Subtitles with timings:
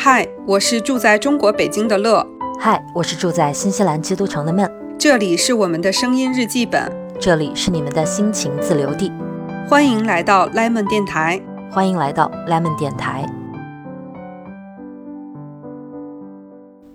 [0.00, 2.24] 嗨，我是住在中国北京的乐。
[2.60, 4.70] 嗨，我是住在新西兰基督城的闷。
[4.96, 6.88] 这里是我们的声音日记本，
[7.18, 9.10] 这里是你们的心情自留地。
[9.68, 11.42] 欢迎来到 Lemon 电台，
[11.72, 13.26] 欢迎来到 Lemon 电台。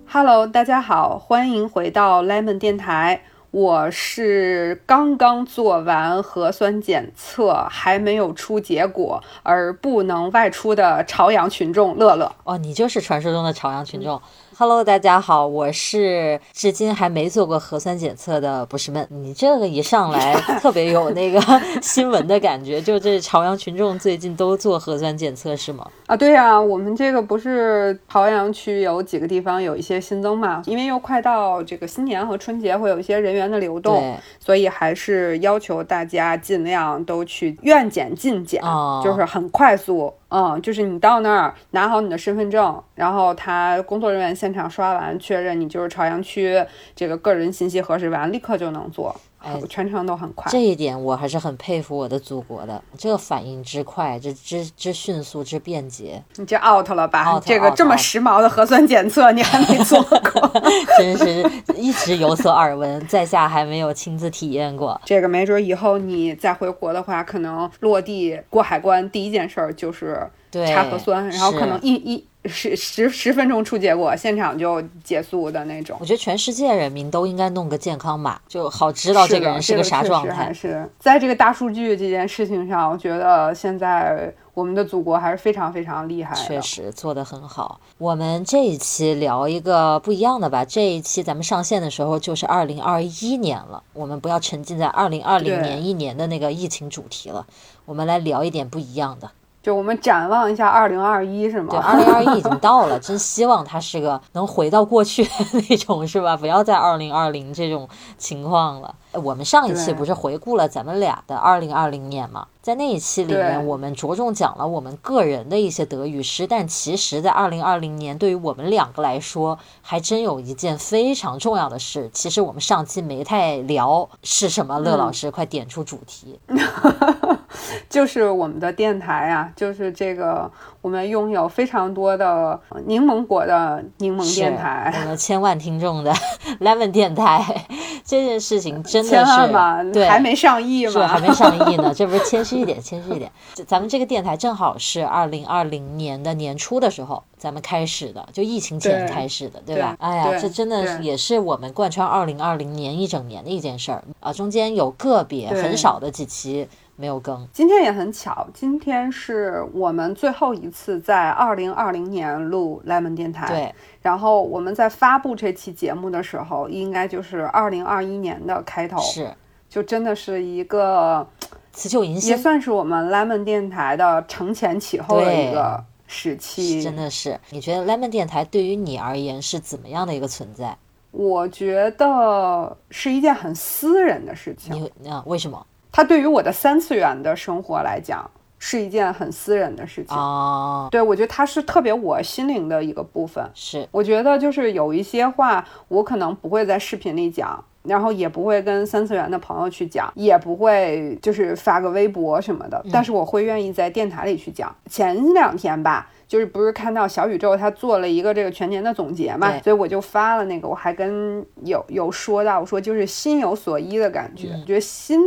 [0.09, 3.21] Hello，大家好，欢迎回到 Lemon 电台。
[3.53, 12.35] 我是刚刚做完核酸检测，还没有出结果而不能外出的朝阳群众乐乐。
[12.45, 14.19] 哦，你就是传说中的朝阳群众。
[14.55, 19.07] Hello，大家好，我是至今还没做过核酸检测的不是闷。
[19.09, 21.41] 你这个一上来特别有那个
[21.81, 25.87] 新闻的感觉，就这朝阳群众最近都做核酸检测是吗？
[26.05, 30.61] 啊，对呀，我们这个不是朝阳区有几个地方有一些新增嘛？
[30.67, 38.61] 因为又快到这个新年和春节，会有一些人员的流动，所以还是要求大家尽量都去愿检尽检，
[39.03, 40.13] 就是很快速。
[40.35, 46.59] 嗯，就是你到那儿拿好你的身份证，然后他工作人员现场刷完确认你就是朝阳区，
[46.95, 49.15] 这个个人信息核实完，立刻就能做。
[49.43, 56.23] 哎，全程都很快，这一点我还是很佩服我的祖国的，这个反应之快，这之之迅速之便捷。
[56.37, 57.39] 你这 out 了吧？
[57.45, 60.61] 这个这么时髦的核酸检测你还没做过？
[60.97, 64.99] 真是一直有所耳闻，在下还没有亲自体验过。
[65.03, 70.25] 这个没准以后你再回国的话，可能落地过海关第一件事儿就是
[70.67, 72.25] 查核酸，然后可能一一。
[72.45, 75.95] 十十十分钟出结果，现场就结束的那种。
[76.01, 80.51] 我觉得全世界人民都应该弄个健康码，就好知道这个人是个啥状态。
[80.53, 86.35] 是在这个大数据这件事情上，我觉得现在我们的祖国还是非常非常厉害。
[86.35, 87.79] 确实做得很好。
[87.97, 90.65] 我们这一期聊一个不一样的吧。
[90.65, 97.47] 这一期咱们上线的时候就是二零二一年了，我们不要沉浸在二零二零年一年的那个疫情主题了，
[97.85, 99.31] 我们来聊一点不一样的。
[99.63, 101.69] 就我们展望一下二零二一，是吗？
[101.71, 106.35] 对，二零二一已经到了，真希望它是个能回到过去的那种，是吧？
[106.35, 108.93] 不要在二零二零这种情况了。
[109.13, 112.47] 我们上一期不是回顾了咱们俩的二零二零年吗？
[112.61, 122.09] 在那一期里面，我们着重讲了我们个人的一些得与失，但其实，在二零二零年，对于我们两个来说，还真有一件非常重要的事。
[122.11, 124.79] 其实我们上期没太聊，是什么？
[124.79, 126.37] 乐老师，快点出主题。
[127.89, 130.49] 就是我们的电台啊，就是这个
[130.81, 136.13] 我们拥有非常多的柠檬果的柠檬电台，我们千万听众的
[136.59, 137.65] Lemon 电台，
[138.03, 141.07] 这件事情真的是对，还没上亿吗？
[141.07, 143.31] 还没上亿呢，这不是谦虚一点，谦虚一点。
[143.67, 149.95] 咱们这个电台正好是二零二零年的年初的时候，咱们开始的，就疫情前开始的，对吧？
[149.99, 156.67] 哎呀，这真的也是我们贯穿二零二零年一整年的一件事儿啊，中间有个别很少的几期。
[156.95, 163.47] 没有更，今天也很巧，今天是我们最后一次在二零二零年录 Lemon 电台。
[163.47, 168.99] 对，然后我们在发布这期节目的时候，应该就是二零二一年的开头。
[169.01, 169.33] 是，
[169.67, 171.27] 就真的是一个
[171.71, 176.83] 辞旧迎新，也算是我们 Lemon 电台的承前启后的一个时期。
[176.83, 180.77] 真的是，你觉得 Lemon 电台对于你而言是怎么样的一个存在？
[181.09, 184.91] 我觉得是一件很私人的事情。
[184.99, 185.65] 你啊，为什么？
[185.93, 188.27] 它对于我的三次元的生活来讲，
[188.57, 190.87] 是一件很私人的事情啊。
[190.89, 193.47] 对，我觉得它是特别我心灵的一个部分。
[193.53, 204.75] 是，我觉得就是有一些话，我可能不会在视频里讲，然后也不会跟三次元的朋友去讲，也不会就是发个微博什么的，但是我会愿意在电台里去讲。
[204.89, 206.09] 前两天吧。
[206.27, 215.19] 就是不是看到小宇宙他做了一个这个全年的总结嘛，所以我就发了那个，我还跟有有说到，我说就是心有所依的感觉，觉得心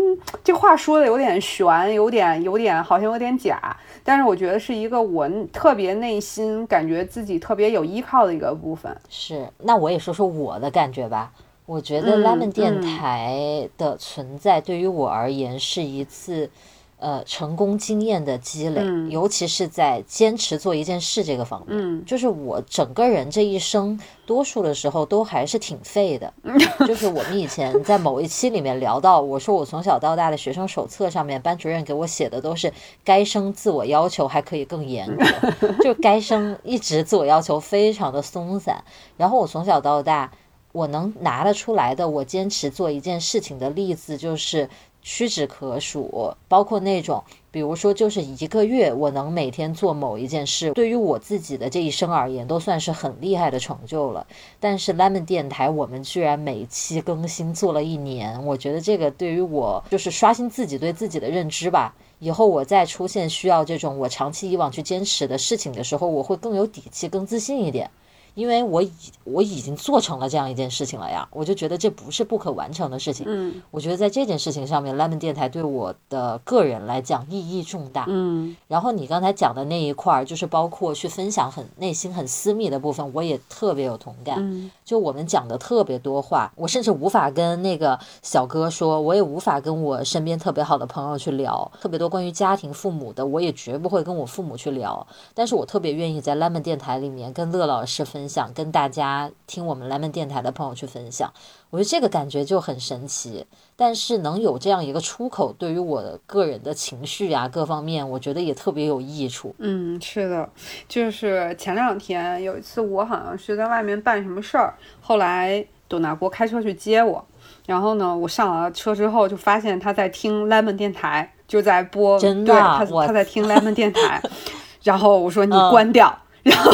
[0.43, 8.95] 这话说的有点悬，有点有点好像有点假，但是我觉得是一个我特别内心感觉自己特别有依靠的一个部分。
[9.09, 11.33] 是，那我也说说我的感觉吧。
[11.67, 16.51] 我觉得 Lemon 电台的存在对于我而言是一次。
[16.99, 26.33] 呃，成功经验的积累，尤其是在坚持做一件事这个方面，就是我整个人这一生，多数的时候都还是挺废的。
[26.89, 32.73] 就是我们以前在某一期里面聊到，我说我从小到大的学生手册上面，班主任给我写的都是
[33.05, 38.83] 该生自我要求还可以更严格， 就该生一直自我要求非常的松散。
[39.19, 40.33] 然后我从小到大，
[40.73, 44.71] 我能拿得出来的，我坚持做一件事情的例子就是。
[45.09, 47.23] 屈指可数，包括那种，
[47.53, 54.27] 比如说就是一个月我能每天做某一件事，对于我自己的这一生而言，都算是很厉害的成就了。
[54.59, 61.95] 但是 Lemon 电台，我们居然每期更新做了一年，我觉得这个对于我就是刷新自己对自己的认知吧。
[62.19, 67.89] 以后我再出现需要这种我长期以往去坚持的事情的时候，我会更有底气、更自信一点。
[68.37, 68.91] 因为我已
[69.25, 73.25] 我已经做成了这样一件事情了呀，我就觉得这不是不可完成的事情。
[73.27, 78.05] 嗯，我觉得在这件事情上面，Lemon 电台对我的个人来讲意义重大。
[78.09, 84.37] 嗯，然后你刚才讲的那一块儿，就是包括去分享很内心很私密的部分，我也特别有同感。
[84.39, 95.07] 嗯，就我们讲的特别多话，我甚至无法跟那个小哥说，我也无法跟我身边特别好的朋友去聊特别多关于家庭、父母的，我也绝不会跟我父母去聊。
[95.33, 99.31] 但是我特别愿意在 Lemon 电台里面跟乐老师分享，跟大家。
[99.47, 101.33] 听我们 Lemon 电台的朋友去分享，
[101.71, 103.47] 我觉得这个感觉就很神奇。
[103.77, 109.55] 但是能有这样一个出口，对于我的个人的情绪啊各方面，我觉得也特别有益处。
[109.59, 110.51] 嗯，是的，
[110.89, 117.25] 就是前两天有一次，我好像是在外面办什么事儿，后来董大国开车去接我，
[117.67, 124.21] 然后呢，我上了车之后就发现他在听 Lemon 电台，就在播，真的，他他在听 Lemon 电台，
[124.83, 126.19] 然后我说你关掉。
[126.47, 126.73] 然后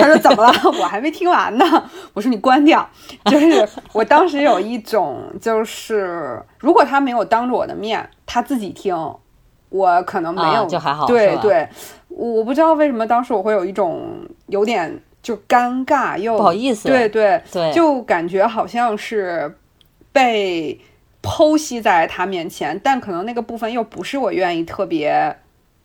[0.00, 0.52] 他说怎么了？
[0.80, 1.64] 我还没听完呢。
[2.14, 2.88] 我说你关掉。
[3.26, 8.96] 就是我当时有一种，就是如果他没有当着我的面，他自己听，
[9.68, 11.06] 我可能没有就还好。
[11.06, 11.68] 对对，
[12.08, 16.88] 我不知道为什么当时我会有一种有点就尴尬又不好意思。
[16.88, 19.54] 对对对，就感觉好像是
[20.10, 20.80] 被
[21.22, 25.36] 剖析在他面前，但可能那个部分又不是我愿意特别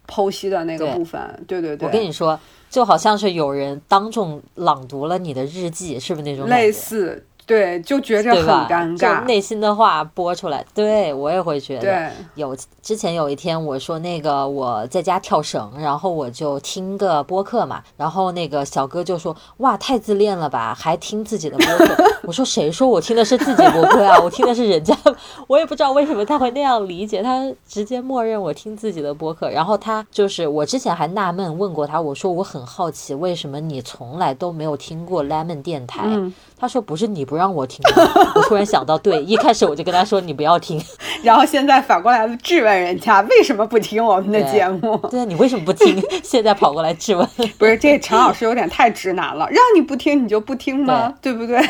[0.07, 1.21] 剖析的那个部分。
[1.45, 2.39] 对对对，我跟你说。
[2.75, 7.25] 就好像是有人当众朗读了你的日记，是不是那种类似？
[7.45, 10.65] 对，就觉着很尴尬，就内心的话播出来。
[10.73, 12.55] 对我也会觉得有。
[12.81, 21.95] 之前有一天我说那个我在家跳绳，然后我就听个播客嘛，然后那个小哥就说：“哇，太自恋了吧，还听自己的播客。
[22.27, 24.19] ”我说：“谁说我听的是自己播客啊？
[24.21, 24.95] 我听的是人家。
[25.47, 29.49] ”我也不知道为什么他会那样理解，他直接默认我听自己的播客。
[29.49, 36.03] 然后他就是我之前还纳闷问过他，我说我很好奇为什么你从来都没有听过 Lemon 电台。
[36.65, 37.79] 他说不是你不让我听，
[38.33, 40.83] 我突然想到，对，一开始我就跟他说你不要听，
[41.21, 44.97] 然后现在反过来质问人家为什么不听我们的节目？
[45.11, 46.01] 对啊，你为什么不听？
[46.23, 47.29] 现在跑过来质问，
[47.59, 51.13] 不是这陈老师有点太直男了，让你不听你就不听吗？
[51.21, 51.61] 对不对？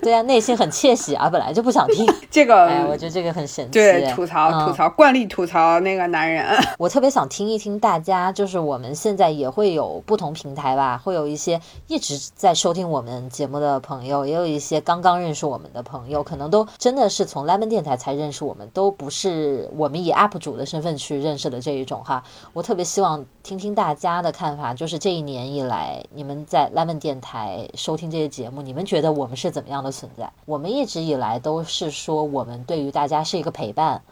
[0.00, 3.72] 对啊，内心很窃喜啊，本来就不想听这个，哎，我觉得这个很神奇。
[3.72, 6.46] 对，吐槽吐槽，惯例吐槽那个男人。
[6.78, 14.21] 我特别想听一听大家，就是我们现在也会有不同平台吧，会有一些一直在收听我们节目的朋友。
[14.26, 22.22] 也有一些刚刚认识我们的朋友，可能都真的是从 Lemon 电台才认识我们，都不是我们以 UP 主的身份去认识的这一种哈。
[22.52, 30.32] 我特别希望听听大家的看法，就是这一年以来，你们在 Lemon 电台收听这些节目，你们觉得我们是怎么样的存在？
[30.44, 34.02] 我们一直以来都是说，我们对于大家是一个陪伴，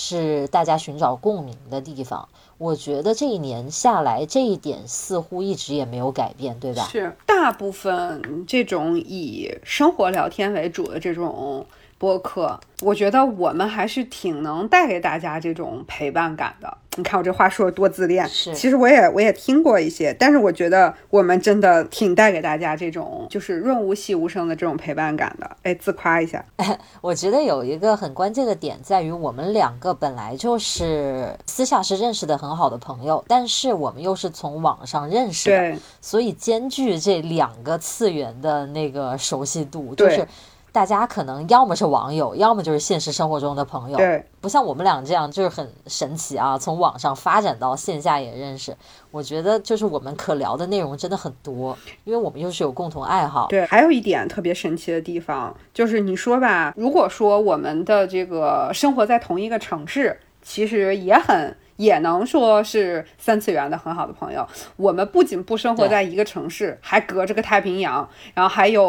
[0.00, 2.28] 是大家寻找共鸣的地方。
[2.56, 6.84] 我觉得这一年下来，这一点似乎一直也没有改变，对吧？
[6.84, 11.66] 是大部分这种以生活聊天为主的这种
[11.98, 16.78] 播客，我觉得我们还是挺能带给大家这种陪伴感的。
[16.96, 18.52] 你看我这话说的多自恋，是。
[18.54, 25.56] 其实我也我也听过一些，但是我觉得我们真的挺带给大家这种就是润物细无声的这种陪伴感的。
[25.62, 26.44] 哎，自夸一下。
[27.00, 40.26] 我觉得有一个很关键的点在于，我们两个本来就是私下是认识的很好的朋友，但是我们又是从网上认识的，所以兼具这两个次元的那个熟悉度，就是。
[40.78, 43.96] 大家可能要么是网友，要么就是现实生活中的朋友。
[43.96, 46.56] 对，不像我们俩这样，就是很神奇啊！
[46.56, 48.76] 从网上发展到线下也认识，
[49.10, 53.48] 我觉得就是我们可聊的内容真的很多，因为我们又是有共同爱好。
[53.48, 61.56] 对，还有一点特别神奇的地方，就是你说吧，如果说我们的这个生活在同一个城市，其实也很。
[61.78, 64.46] 也能说是三次元的很好的朋友。
[64.76, 68.84] 我们不仅不生活在一个城市，还隔着个太平洋，然后还有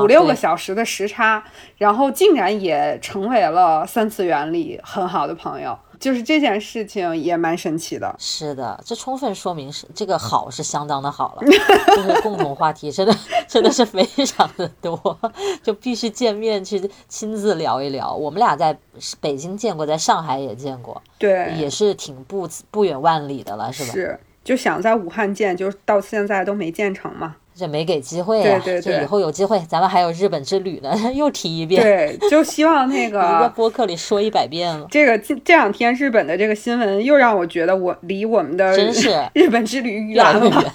[0.00, 1.42] 五六个小时的时差，
[1.78, 5.76] 然后竟然也成为了三次元里很好的朋友。
[5.98, 13.16] 就是这件事情也蛮神奇的，是的，这充分说明是这个好是相当的好了，就是共同话题真的
[13.48, 15.18] 真的是非常的多，
[15.62, 18.12] 就必须见面去亲自聊一聊。
[18.14, 18.78] 我们俩在
[19.20, 23.92] 北京见过，在上海也见过，对，也是挺不不远万里的了，是吧？
[23.92, 27.36] 是，就想在武汉见，就到现在都没见成嘛。
[27.56, 28.60] 这没给机会呀。
[28.62, 31.82] 对对对，以后有机会，咱们还有日本之旅呢， 又提一遍。
[31.82, 34.86] 对，就希望那 个一个播客里说一百遍了。
[34.90, 40.74] 这个这这两天日本的这个新闻又让我觉得我离我们的真是日本之旅远了。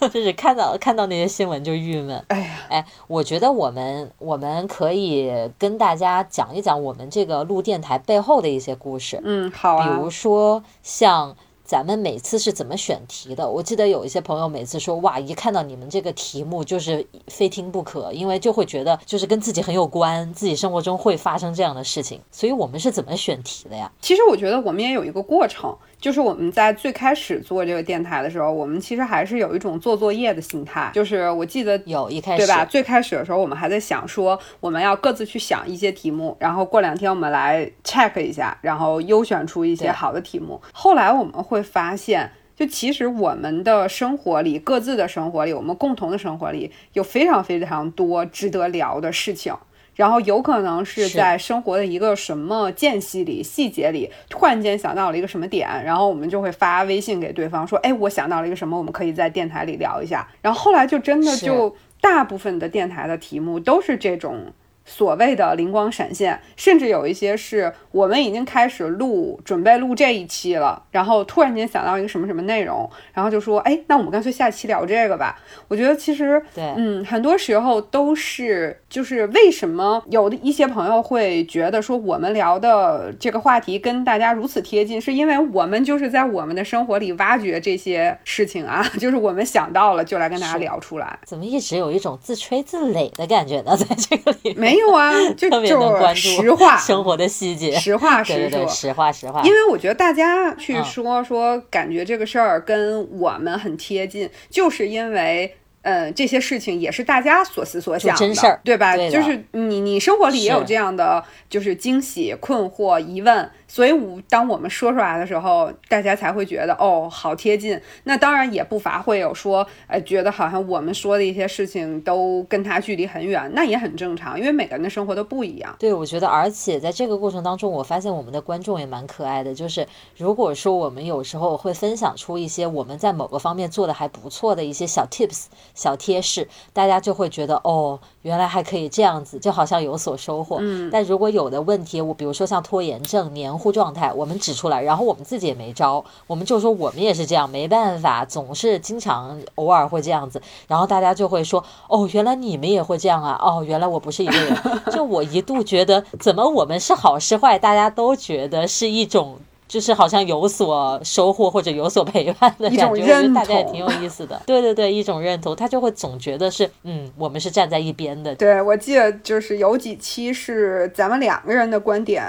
[0.12, 2.22] 就是看到看到那些新闻就郁闷。
[2.28, 9.20] 哎呀，哎，我觉得我们我们可以跟大家讲一讲我们这个录电台背后的一些故事。
[9.24, 9.86] 嗯，好啊。
[9.86, 11.36] 比如说像。
[11.66, 13.48] 咱们每次是怎么选题的？
[13.48, 22.20] 我记得有一些朋友每次说，哇，一看到你们这个题目就是非听不可，因为就会觉得就是跟自己很有关，自己生活中会发生这样的事情。
[22.30, 23.90] 所以我们是怎么选题的呀？
[24.00, 25.76] 其实我觉得我们也有一个过程。
[26.06, 30.88] 就是我们在最开始做这个电台的时候，我们其实还是有一种做作业的心态。
[30.94, 32.64] 就是我记得有一开始对吧？
[32.64, 40.62] 最开始的时候，我们还在想说，我们要各自去想一些题目，然后过两天我们来 check 一下，然后优选出一些好的题目。
[40.72, 49.52] 后来我们会发现，就其实我们的生活里，各自的生活里，我们共同的生活里有非常非常多值得聊的事情。
[49.96, 64.52] 然后有可能是在生活的一个什么间隙里、细节里，突然间想到了一个什么点，然后我们就会发微信给对方说：“哎，我想到了一个什么，我们可以在电台里聊一下。”然后后来就真的就大部分的电台的题目都是这种。
[64.86, 75.36] 所谓的灵光闪现，甚至有一些是我们已经开始录，准备录这一期了，然后突然间想到一个什么什么内容，然后就说，哎，那我们干脆下期聊这个吧。
[75.66, 91.18] 我觉得其实，对，嗯，很多时候都是，就是为什么有的一些朋友会觉得说我们聊的这个话题跟大家如此贴近，是因为我们就是在我们的生活里挖掘这些事情啊， 就是我们想到了就来跟大家聊出来。
[91.24, 93.76] 怎么一直有一种自吹自擂的感觉呢？
[93.76, 94.75] 在这个里没。
[94.76, 99.42] 没有啊，就特别能关注实话生活的细节，实话实说，实话实话。
[99.42, 105.56] 因为我觉得大家去说说，感觉这个事儿跟我们很贴近，就是因为。
[105.88, 108.96] 嗯，这些事情也是大家所思所想的，对吧？
[108.96, 117.80] 就是你，你生活里也有这样的，就是惊喜、困惑、疑问，所以我当我们说出来的时候，大家才会觉得哦，好贴近。
[118.04, 125.74] 那当然也不乏会有说，哎，觉得好像我们说的一些事情都跟他距离很远，那也很正常，因为每个人的生活都不一样。
[125.78, 135.46] 对，我觉得，而且在这个过程当中，我发现我们的观众也蛮可爱的，就是如果说我们有时候会分享出一些我们在某个方面做的还不错的一些小 tips。
[135.74, 140.58] 小贴士，大家就会觉得哦，原来还可以这样子，就好像有所收获。
[140.60, 154.56] 嗯，但如果有的问题，我比如说像拖延症、黏糊状态，我们指出来，然后我们自己也没招，我们就说我们也是这样，没办法，总是经常偶尔会这样子，然后大家就会说哦，原来你们也会这样啊，哦，原来我不是一个人。
[154.90, 159.36] 就我一度觉得，怎么我们是好是坏，大家都觉得是一种。
[159.68, 164.40] 就是好像有所收获或者有所陪伴的感觉，我觉得大家也挺有意思的。
[164.46, 168.34] 对对对，一种认同，他就会总觉得是，嗯，我们是站在一边的。
[168.34, 172.24] 对，我记得就是有几期是咱们两个人的观点，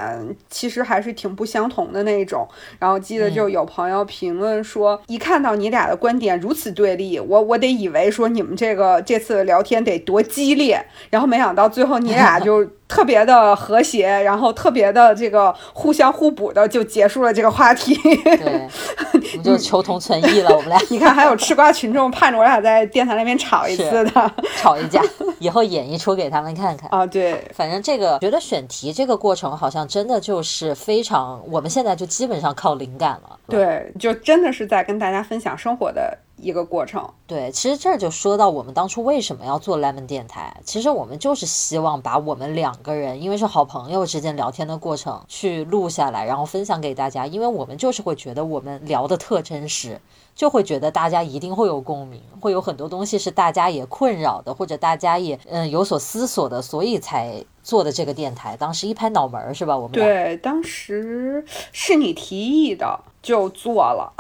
[0.50, 2.48] 其实还是挺不相同的那种。
[2.80, 12.68] 然后记得就有朋友评论说，一看到你俩的观点如此对立，我我得以为说你们这个这次聊天得多激烈，然后没想到最后你俩就。
[12.88, 17.94] 特别的和谐，然后特别的这个互相互补的就结束了这个话题。
[18.24, 18.68] 对，
[19.14, 20.56] 我们就求同存异了。
[20.56, 25.02] 我们俩， 你看还有吃瓜群众盼着我俩在电台那边吵一次的，吵一架，
[25.40, 27.06] 以后演一出给他们看看啊。
[27.06, 33.38] 对，反正这个觉得选题这个过程好像真的就是非常，我们现在就基本上靠灵感了。
[33.48, 36.18] 对，就真的是在跟大家分享生活的。
[36.38, 50.00] 一个过程，对，其实这儿就说到我们当初为什么要做 Lemon 电台，其实我们就是希望把我们两个人，因为是好朋友之间聊天的过程去录下来，然后分享给大家，因为我们就是会觉得我们聊的特真实，
[50.38, 58.56] 就会觉得大家一定会有共鸣，会有很多东西是大家也困扰的，或者大家也嗯有所思索的，所以才做的这个电台。
[58.56, 59.76] 当时一拍脑门儿是吧？
[59.76, 63.00] 我们对，当时是你提议的。
[63.20, 64.14] 就做了，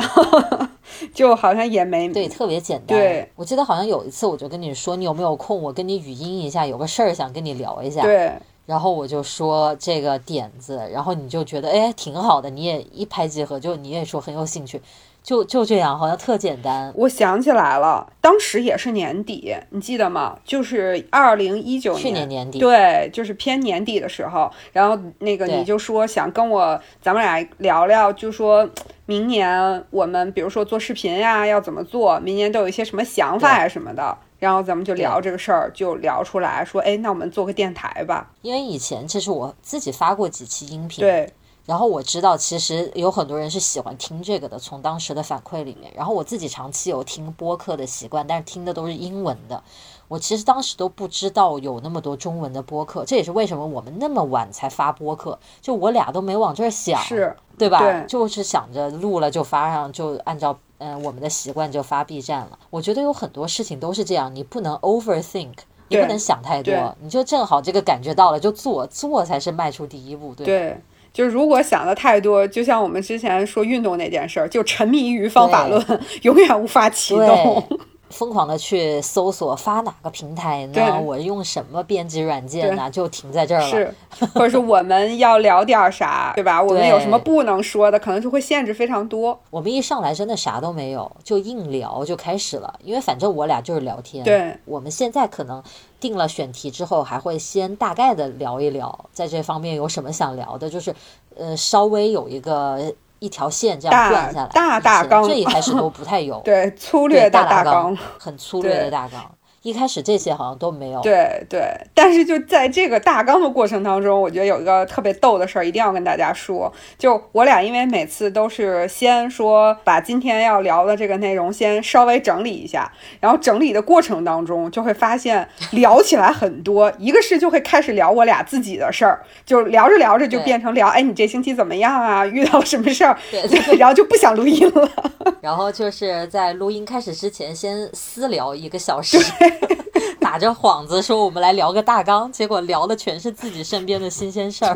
[1.16, 2.88] 就好像也没对，特别简单。
[2.98, 5.62] 对，我记得好像有一次，我就跟你说，你有没有空？
[5.62, 8.02] 我跟你语音一下，有个事儿想跟你聊一下。
[8.02, 8.34] 对，
[8.66, 14.82] 然后我就说这个点子，然后你就觉得哎挺好的，你也一拍即合，就你也说很有兴趣。
[15.28, 16.90] 就就这样，好像特简单。
[16.96, 20.40] 我想起来了，当时也是年底，你记得吗？
[20.46, 24.50] 就是二零一九年，去年年底，对，就是偏年底的时候。
[24.72, 28.70] 然后那个你就说想跟我，咱们俩聊聊，就说
[29.06, 32.18] 明年我们比如说做视频呀，要怎么做？
[32.22, 34.18] 明年都有一些什么想法呀什么的。
[34.40, 38.32] 然后咱们就聊这个事儿，就聊出来说，哎，那我们做个电台吧。
[38.44, 41.02] 因为以前其实我自己发过几期音频。
[41.02, 41.30] 对。
[41.68, 45.92] 然后我知道，其实有很多人是喜欢听这个的，从当时的反馈里面。
[45.94, 49.62] 然后我自己长期有听播客的习惯，但是听的都是英文的。
[50.08, 55.38] 我其实当时都不知道有那么多中文的播客，这也是为什么我们那么晚才发播客。
[55.62, 58.02] 就我俩都没往这儿想，是对吧？
[58.08, 62.58] 就是想着录了就发上，就按照嗯我们的习惯就发 B 站了。
[62.70, 65.54] 我觉得有很多事情都是这样，你不能 overthink。
[65.90, 70.82] 你不能想太多，你就正好这个感觉到了就做，做才是迈出第一步，对对，
[71.18, 75.84] 就是如果想的太多，就像我们之前说运动那件事儿，就沉迷于方法论，
[76.22, 77.68] 永远无法启动。
[78.10, 81.02] 疯狂的去搜索发哪个平台呢？
[81.02, 82.90] 我用什么编辑软件呢？
[82.90, 83.68] 就停在这儿了。
[83.68, 83.94] 是，
[84.34, 86.62] 或者是我们要聊点啥，对吧？
[86.64, 89.38] 我们有什么不能说的，可能就会限制非常多。
[89.50, 92.80] 我们一上来真的啥都没有，就硬聊就开始了。
[92.84, 94.24] 因为反正我俩就是聊天。
[94.24, 95.62] 对，我们现在可能
[96.00, 100.96] 定了选题之后，还会先大概的聊一聊，在这方面有什么想聊的，就是
[101.36, 102.94] 呃，稍微有一个。
[103.20, 109.32] 一条线这样断下来，大大纲，这一开始都不太有， 对，粗略的大纲，很粗略的大纲。
[109.64, 111.62] 一开始这些好像都没有，对对，
[111.94, 116.72] 但是就在这个大纲的过程当中，我觉得有一个特别逗的事儿，一定要跟大家说。
[116.98, 126.94] 就我俩因为每次都是先说把今天要聊的这个内容先稍微整理一下，然后整理的过程当中就会发现聊起来很多。
[126.98, 132.26] 一个是就会开始聊我俩自己的事儿，就聊着聊着就变成聊，哎，你这星期怎么样啊？
[132.26, 133.18] 遇到什么事儿？
[133.30, 133.42] 对，
[133.78, 134.90] 然后就不想录音了。
[135.42, 139.18] 然后就是在录音开始之前先私聊一个小时。
[140.20, 144.76] 打着幌子说我们来聊个大纲，结果聊的全是自己身边的新鲜事儿。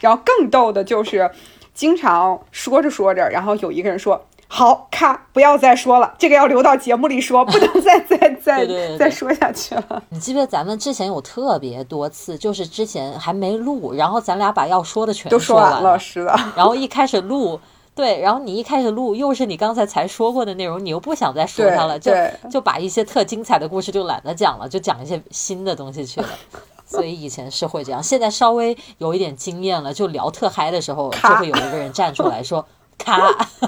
[0.00, 1.30] 然后更逗的就是，
[1.74, 8.66] 经常说着说着，然后有一个人说：“好，咔，不要再说了，这个要留到节目里说，不能再再再
[8.96, 16.34] 再说下去了。”你记不记得咱们之前有特别多次，就是之前还没录，然后咱俩把要说的全都说完了，是的。
[16.56, 17.60] 然后一开始录。
[17.98, 22.12] 对，然后你一开始录又是你刚才才说过的内容，你又不想再说它了，就
[22.48, 26.28] 就把一些特精彩的故事就懒得讲了，就讲一些新的东西去了。
[26.86, 32.64] 所以以前是会这样，现在稍微有一点经验了，就聊特嗨的时候，就会有一个人站出来说：
[32.96, 33.20] “咔，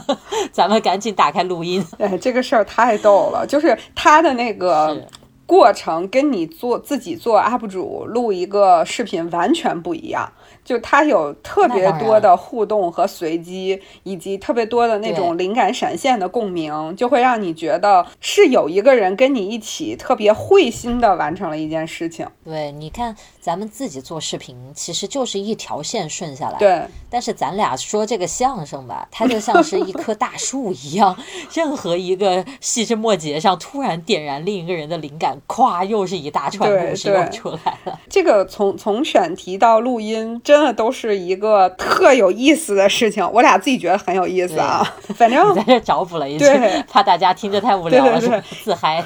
[0.52, 4.96] 咱们赶紧打开录音。”哎，这个事儿太逗了，就是他的那个
[5.44, 10.32] 过程跟你做自己做 UP 主录一个视频完全不一样。
[10.70, 22.24] 就它有特别多的互动和随机，以及特别多的那种灵感闪现的共鸣，就会让你觉得是有一个人跟你一起特别会心的完成了一件事情。
[22.44, 26.59] 对，你看咱们自己做视频，其实就是一条线顺下来。
[26.61, 31.16] 对，但是咱俩说这个相声吧，它就像是一棵大树一样，
[31.52, 37.98] 任何一个细枝末节上突然点燃另一个人的灵感，咵，又是一大串故事又出来了。
[38.09, 40.40] 这个从从选题到录音。
[40.44, 44.83] 真的都是一个特有意思的事情，我俩自己觉得很有意思啊。
[45.16, 46.46] 反正在这找补了一句，
[46.88, 49.05] 怕大家听着太无聊了，是 自嗨。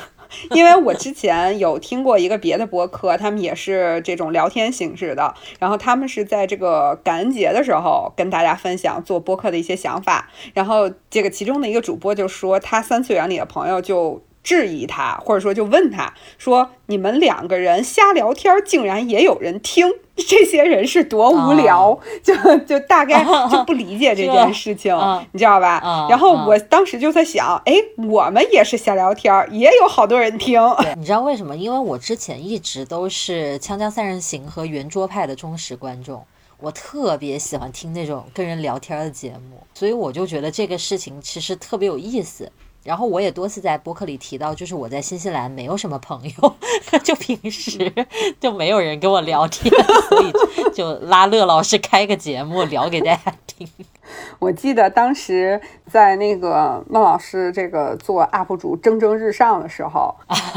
[0.51, 14.23] 因为我之前有听过一个别的播客，他们也是这种聊天形式的，然后他们是在这个感恩节的时候跟大家分享做播客的一些想法，然后这个其中的一个主播就说，他三次元里的朋友就。
[14.44, 19.90] 质疑他，或者说就问他说：“你们两个人瞎聊天，竟然也有人听？
[20.16, 21.98] 这些人是多无聊？
[22.22, 24.94] 就就大概就不理解这件事情，
[25.33, 26.07] 你知道吧？
[26.09, 27.74] 然后我当时就在想，哎，
[28.09, 30.61] 我们也是瞎聊天，也有好多人听。
[30.96, 31.57] 你知道为什么？
[31.57, 36.24] 因为我之前一直都是《锵锵三人行》和圆桌派的忠实观众，
[36.61, 42.52] 我特别喜欢听那种跟人聊天的节目，所以我就觉得这个事情其实特别有意思。”
[42.85, 46.55] 然后我也多次在博客里提到，就是我在新西兰没有什么朋友，
[47.03, 47.92] 就平时
[48.38, 49.73] 就没有人跟我聊天，
[50.09, 50.33] 所以
[50.75, 53.66] 就拉乐老师开个节目聊给大家听。
[54.38, 60.14] 我记得当时在那个孟老师这个做 UP 主蒸蒸日上的时候，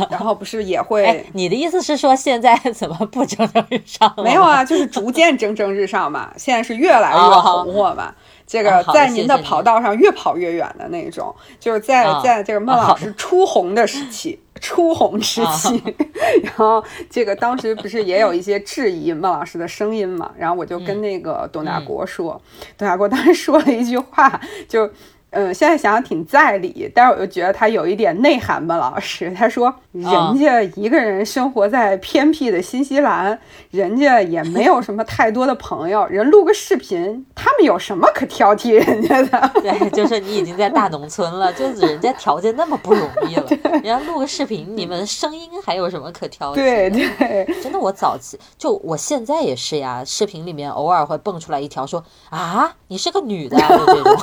[0.10, 1.26] 然后不是也会？
[1.34, 4.24] 你的意思是说现在怎么不蒸蒸日上了？
[4.24, 8.14] 没有啊，就是逐渐蒸蒸日上嘛，现在是越来越红火嘛。
[8.46, 15.82] 这个在您的跑道上越跑越远的那种，就是在在这个孟老师出红的时期，初红时期，
[16.44, 20.32] 然后这个当时不是也有一些质疑孟老师的声音嘛？
[20.38, 22.42] 然后我就跟那个董大国说，
[22.78, 24.90] 董大国当时说了一句话，就
[25.32, 28.78] 嗯，现在想想挺在理，但是我又觉得他有一点内涵吧。
[28.78, 30.04] 老师他说，人
[30.40, 33.38] 家一个人生活在偏僻的新西兰，
[33.70, 39.52] 人家也没有什么太多的朋友，人录个视频，他们有什么可挑剔人家的？
[39.62, 46.56] 对，就是你已经在大农村了，就 是人家条件那么不容易了，人家录个视频，你们声音还有什么可挑剔？
[46.56, 54.16] 对对， 真的，我早期就我现在也是呀，视频里面偶尔会蹦出来一条说啊，你是个女的，就这种，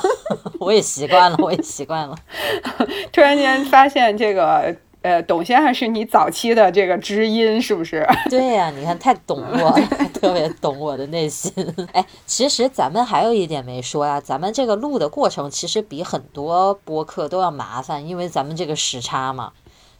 [0.58, 2.16] 我也习惯了，我也习惯了。
[3.12, 8.06] 突然间发现这个，呃，董先生是你早期的这个知音，是不是？
[8.30, 9.76] 对呀，你看太懂我了，
[10.14, 11.52] 特别懂我的内心。
[11.92, 19.52] 哎，其实咱们还有一点没说呀，咱们这个录的过程其实比很多播客都要麻烦，因为咱们这个时差嘛，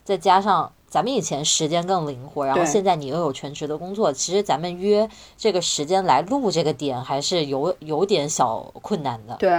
[0.03, 0.73] 再加上。
[0.95, 9.35] 咱们以前时间更灵活，然后现在你又有全职的工作，其实咱们约这个时间来录这个点还是有有点小困难的。
[9.41, 9.51] 对，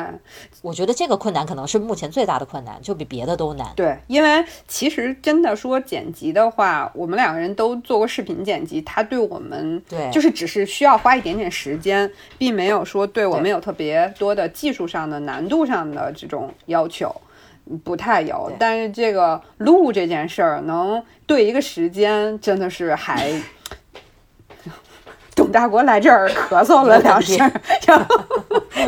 [0.61, 3.67] 我觉得这个困难可能是目前最大的困难，就比别的都难。
[3.75, 17.13] 对，因为其实真的说剪辑的话，我们两个人都做过视频剪辑，它对我们对就是只是需要花一点点时间，并没有说对我们有特别多的技术上的难度上的这种要求。
[17.83, 23.31] 不太有，但是这个录这件事儿能对一个时间，真的是还。
[25.35, 27.37] 董大国来这儿咳嗽了两声，
[27.85, 28.25] 然后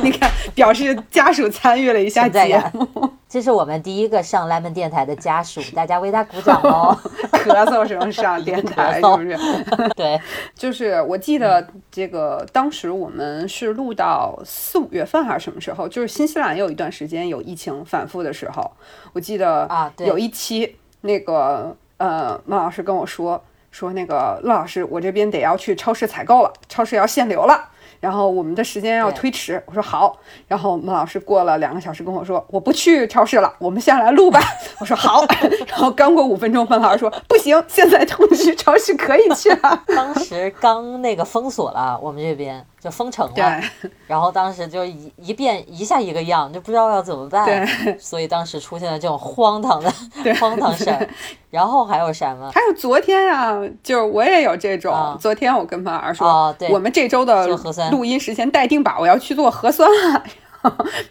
[0.01, 2.87] 你看，表示家属参与了一下节目。
[3.27, 6.97] 这是我们第一个上 Lemon 电台的家属，大家为他鼓掌哦！
[7.43, 9.37] 咳嗽声上电台是不是？
[9.97, 10.19] 对，
[10.55, 15.85] 就是我记得这个当时我们是录到四五月份还是什么时候？
[15.89, 18.71] 就是新西兰有一段时间有疫情反复的时候，
[19.11, 23.43] 我记得啊，有一期那个呃，孟老师跟我说。
[23.77, 29.61] 说那个乐老师，我这边得要去超市采购了，超市要限流了，然后我们的时间要推迟。
[29.67, 34.41] 我说好，然后孟老师过了两个小时跟我说，我不去超市了，我们下来录吧。
[34.79, 35.23] 我说好，
[35.69, 39.83] 然后刚过五分钟，孟老师说不行，现在通知超市可以去了。
[39.89, 42.65] 当时刚那个封锁了，我们这边。
[42.87, 43.61] 就封城了，
[44.07, 47.67] 然后当时就一一变一下一个样，就不知道要怎么办，
[47.99, 49.91] 所以当时出现了这种荒唐的
[50.39, 51.05] 荒唐事儿。
[51.49, 52.49] 然后还有什么？
[52.53, 55.17] 还有昨天啊，就是我也有这种。
[55.19, 57.45] 昨天我跟胖儿说，我们这周的
[57.91, 60.23] 录音时间待定吧，我要去做核酸了。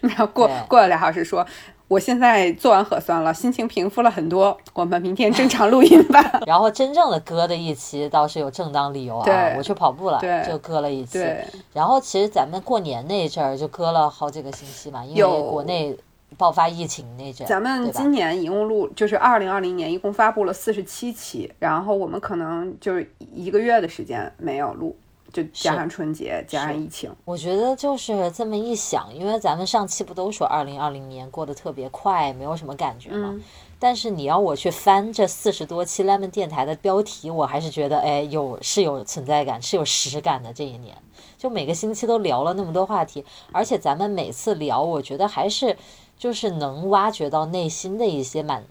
[0.01, 1.45] 然后过过了俩小时说。
[1.87, 4.57] 我现在做完核酸了，心情平复了很多。
[4.73, 6.21] 我们明天正常录音吧。
[6.45, 11.25] 然后真正的割的一期倒是有正当理由啊，我去跑步了，就割了一期。
[11.73, 15.97] 然后其实咱们过年那阵儿就割了好几个星期嘛，因为国内
[16.37, 17.47] 爆发疫情那阵。
[17.47, 24.93] 咱们今年一共录就是二零二零年一共发布了四十七期，然后我们可能就是一个月的时间没有录。
[25.33, 33.39] 就加上春节，加上疫情，我觉得就是这么一想，因为咱们上期不都说二零二零年过得特别快，没有什么感觉吗？
[33.79, 40.51] 但是你要我去翻这四十多期 Lemon 电台的标题，我还是觉得，哎，有是有存在感，是有实感的。
[40.51, 40.97] 这一年，
[41.37, 45.77] 就每个星期都聊了那么多话题，而且咱们每次聊，我觉得还是
[46.17, 48.63] 就是能挖掘到内心的一些蛮。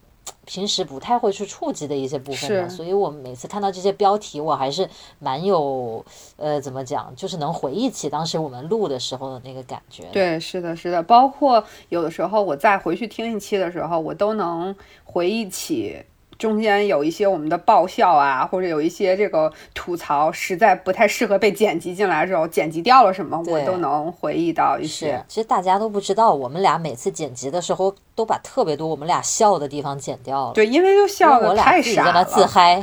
[0.47, 6.03] 平时不太会去触及的一些部分的，所以我每次看到这些标题，我还是蛮有
[6.37, 10.05] 呃，怎么讲，就是能回忆起当时我们录的时候的那个感觉。
[10.13, 15.97] 对，是的，是的，包括有的时候我再回去听一期的时候，我都能回忆起。
[16.39, 25.25] 中间有一些我们的爆笑啊，或者有一些这个吐槽，实在不太适合被剪辑进来的时候，剪辑掉了什么，我都能回忆到一些。
[25.29, 30.53] 其实大家都不知道，我们俩每次剪辑的时候，都把特别多我们俩笑的地方剪掉了。
[30.53, 32.13] 对，因为就笑的太傻了。
[32.13, 32.83] 在那自嗨，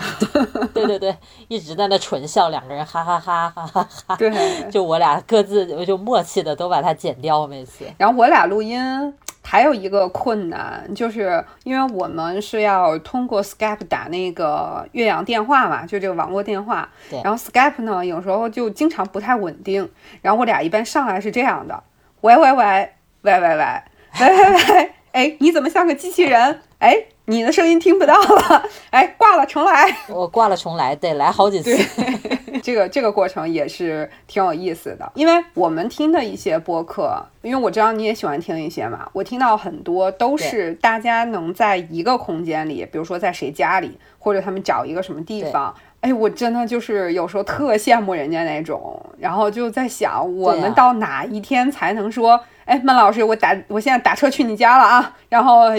[0.73, 1.15] 对 对对，
[1.47, 4.15] 一直在那纯笑，两个人哈哈哈哈哈哈。
[4.15, 4.31] 对，
[4.71, 7.85] 就我俩各自就默契的都把它剪掉，每次。
[7.97, 9.13] 然后我俩录音。
[9.43, 16.89] 还有一个困难，就是因为我们是要通过 Skype 打那个岳阳电话嘛，就这个网络电话。
[17.09, 17.21] 对。
[17.23, 19.89] 然后 Skype 呢，有时候就经常不太稳定。
[20.21, 21.83] 然后我俩一般上来是这样的：
[22.21, 23.57] 喂喂喂喂喂喂喂
[24.19, 26.61] 喂喂，哎，你怎么像个机器人？
[26.79, 27.05] 哎。
[27.25, 29.95] 你的声音听不到了， 哎，挂了重来。
[30.09, 31.77] 我挂了重来，得来好几次。
[32.61, 52.39] 这个这个过程也是挺有意思的，因为我们听的一些播客，因为我知道你也喜欢听一些嘛，我听到很多都是大家能在一个空间里，比如说在谁家里，或者他们找一个什么地方，哎，我真的就是有时候特羡慕人家那种，然后就在想，我们到哪一天才能说？
[52.65, 55.69] 哎，孟老师，我打我现在打车去你家了啊，然后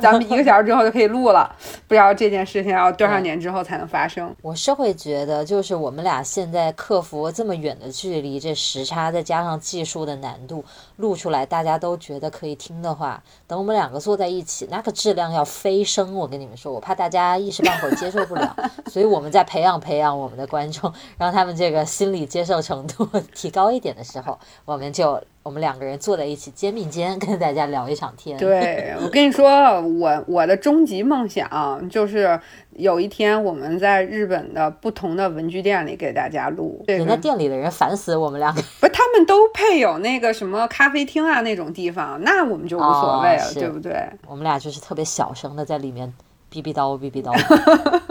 [0.00, 1.54] 咱们一个小时之后就可以录了。
[1.86, 4.34] 不知道这件事情要多少年之后才能发生？
[4.42, 10.64] 我是会觉得，就是我们俩现在克服这么远的距离，这时差再加上技术的难度，
[10.96, 16.14] 录出来大家都觉得可以听的话，等我们两个坐在一起，那个质量要飞升。
[16.14, 18.56] 我跟你们说，我怕大家一时半会儿接受不了，
[18.88, 25.22] 所以我们在培养培养我们的观众，让他们这个心理接受程度 提高一点的时候，我们就。
[25.42, 28.36] 我们两个人坐在一起肩并肩，跟大家聊一场天。
[28.38, 32.38] 对我跟你说，我我的终极梦想就是
[32.72, 36.84] 有一天我们在日本的不同的文具店里给大家录。
[36.86, 38.60] 人家店里的人烦死我们两个。
[38.80, 43.96] 不，他们都配有那个什么咖啡厅啊那种地方，那我们就无所谓了，对不对？
[44.26, 46.12] 我们俩就是特别小声的在里面
[46.52, 47.32] 哔哔叨哔哔叨。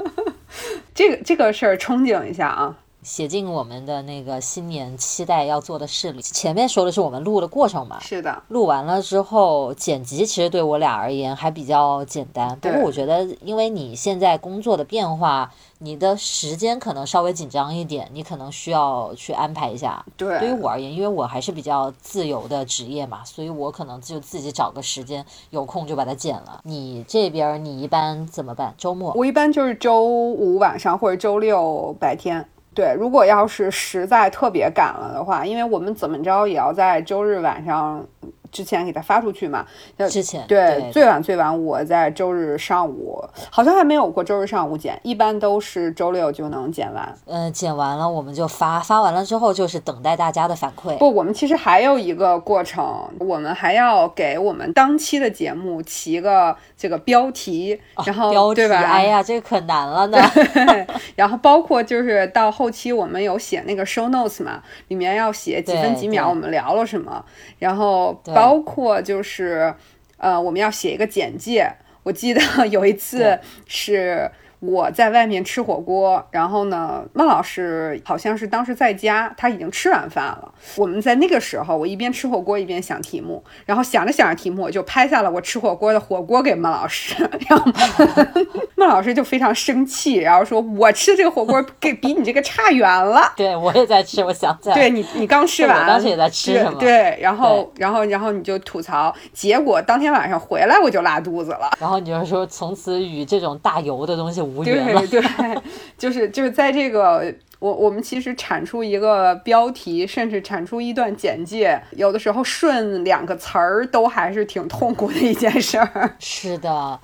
[0.96, 2.76] 这个这个事儿憧憬一下啊。
[3.10, 6.22] 写进我们的那个新年期待要做的事里。
[6.22, 8.00] 前面说的是我们录的过程嘛？
[8.02, 8.44] 是的。
[8.50, 12.56] 录完了之后，剪辑其实对我俩而言还比较简单。
[12.60, 20.06] 不过我觉得，因为你现在工作的变化，你的时间可能稍微紧张一点，你可能需要去安排一下。
[20.16, 20.38] 对。
[20.38, 26.62] 对于我而言，因为我还是比较自由的职业嘛，所以我可能就自己找个时间，有空就把它剪了。
[26.64, 28.72] 你这边你一般怎么办？
[28.78, 29.14] 周末？
[29.16, 32.48] 我一般就是周五晚上或者周六白天。
[32.80, 38.06] 对，如果要是实在特别赶了的话，因为我们怎么着也要在周日晚上。
[38.52, 39.66] 之前给他发出去嘛？
[40.10, 47.14] 之前对，最晚最晚我在周日上午，好像还没有过周日上午剪，一般都是周六就能剪完。
[47.26, 50.98] 嗯，剪完了我们就发，发完了之后就是等待大家的反馈。
[50.98, 58.78] 不，我们其实还有一个过程，我们还要给我们当期的节目起个这个标题，然后对吧？
[58.78, 60.18] 哎呀，这个可难了呢。
[61.16, 67.24] 然后包括就是到后期我们有写那个 show notes 嘛，里面要写几分几秒我们聊了什么，
[67.60, 68.18] 然后。
[68.40, 69.74] 包括就是，
[70.18, 71.70] 呃，我们要写一个简介。
[72.04, 74.32] 我记得 有一次是。
[74.60, 80.54] 我在外面吃火锅，然后呢，孟老师好像是当时在家，他已经吃完饭了。
[80.76, 87.16] 我们在那个时候，我一边吃火锅一边想题目，然后想着想着题目，我就拍下了我吃火锅的火锅给孟老师，
[87.48, 87.72] 然后
[88.76, 93.32] 孟老师就非常生气，然后说：“我吃的这个火锅给比你这个差远了。
[93.38, 96.78] ”对我也在吃，我想起来，对你你刚吃完，当时也在吃什么？
[96.80, 101.72] 对，然后然后然后你就吐槽，结果当天晚上回来我就拉肚子了。
[101.80, 104.49] 然后你就说从此与这种大油的东西。
[104.64, 105.62] 对对，
[105.98, 116.16] 就是就是在这个我我们其实产出一个标题，甚至产出一段简介，有的时候顺两个词儿都还是挺痛苦的一件事儿。
[116.20, 117.00] 是的。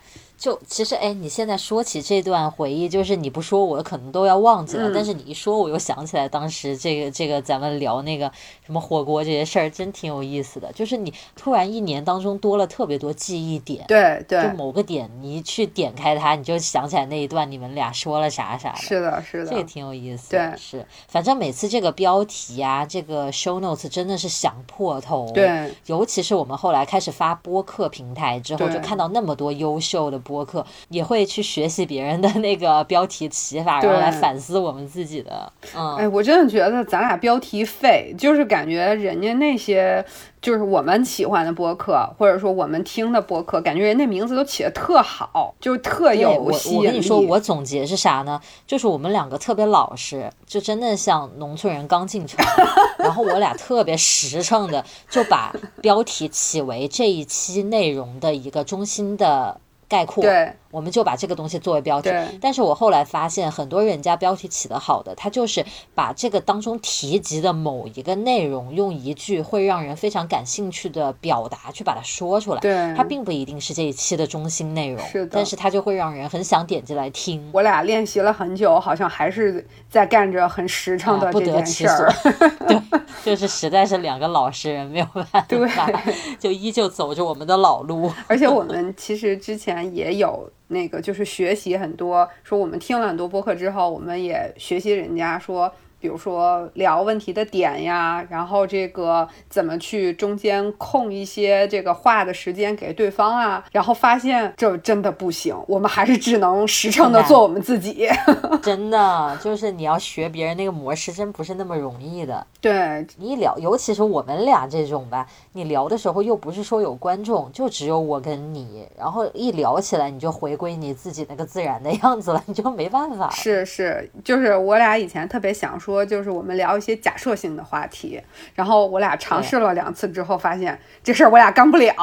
[0.45, 8.31] 就其实哎，你现在说起这段回忆，就是你不说我可能都要忘记了，但是你一说我又想起来当时这个这个咱们聊那个
[8.63, 10.71] 什么火锅这些事儿，真挺有意思的。
[10.73, 18.77] 就是你突然一年当中多了特别多记忆点，对对，就某个点你一去点开它，你就想起来那一段你们俩说了啥啥的。
[18.77, 20.29] 是的，是的，这个挺有意思。
[20.29, 25.31] 对，是，反正每次这个标题呀，这个 show notes 真的是想破头。
[25.33, 30.21] 对，尤其是我们后来开始发播客平台之后，就看到那么多优秀的。
[30.25, 35.53] 播客也会去学习别人的那个标题起法，然后来反思我们自己的。
[35.75, 40.03] 嗯，哎，我真的觉得咱俩标题废，就是感觉人家那些。
[40.41, 46.77] 就是我们喜欢的播客，或者说我们听的播客，感觉人那名字都起的特好，就是特有吸引力。
[46.77, 48.39] 我跟你说，我总结是啥呢？
[48.67, 52.45] 就是我们两个特别老实，就真的像农村人刚进城。
[52.99, 60.21] 然后我俩特别实诚的，就把标题起为这一期内容的一个中心的概括。
[60.23, 60.53] 对。
[60.75, 62.09] 我们就把这个东西作为标题，
[62.41, 72.59] 但是我后来发现，很多人家标题起得好的，他就是把这个当中提及的某一个内容，用一句会让人非常感兴趣的表达去把它说出来。
[72.59, 77.49] 对，它并不一定是这一期的中心内容，是的，但是它就会让人很想点进来听。
[77.53, 82.13] 我俩练习了很久，好像还是在干着很实诚的这件事儿。
[82.67, 82.81] 对，
[83.23, 85.89] 就是实在是两个老实人，没有办法，
[86.37, 88.11] 就依旧走着我们的老路。
[88.27, 90.51] 而且我们其实之前也有。
[90.67, 95.73] 那个就是学习很多，说我们听了很多播客之后，我们也学习人家说。
[95.99, 108.07] 比如说聊问题的点呀，然后这个怎么去中间空一些这个话的时间给对方啊，然后发现这真的不行，我们还是只能实诚的做我们自己。
[108.61, 112.45] 真的，就是你要学别人那个模式，真不是那么容易的。
[112.61, 123.29] 对，你一聊，尤其是我们俩这种吧，你聊的时候又不是说有观众，就只有我跟你，然后一聊起来你就回归你自己那个自然的样子了，你就没办法。
[123.31, 125.84] 是是，就是我俩以前特别想说。
[125.85, 128.19] 说，就是我们聊一些假设性的话题。
[128.55, 131.93] 然后我俩尝试了两次之后，发现这事儿我俩干不了，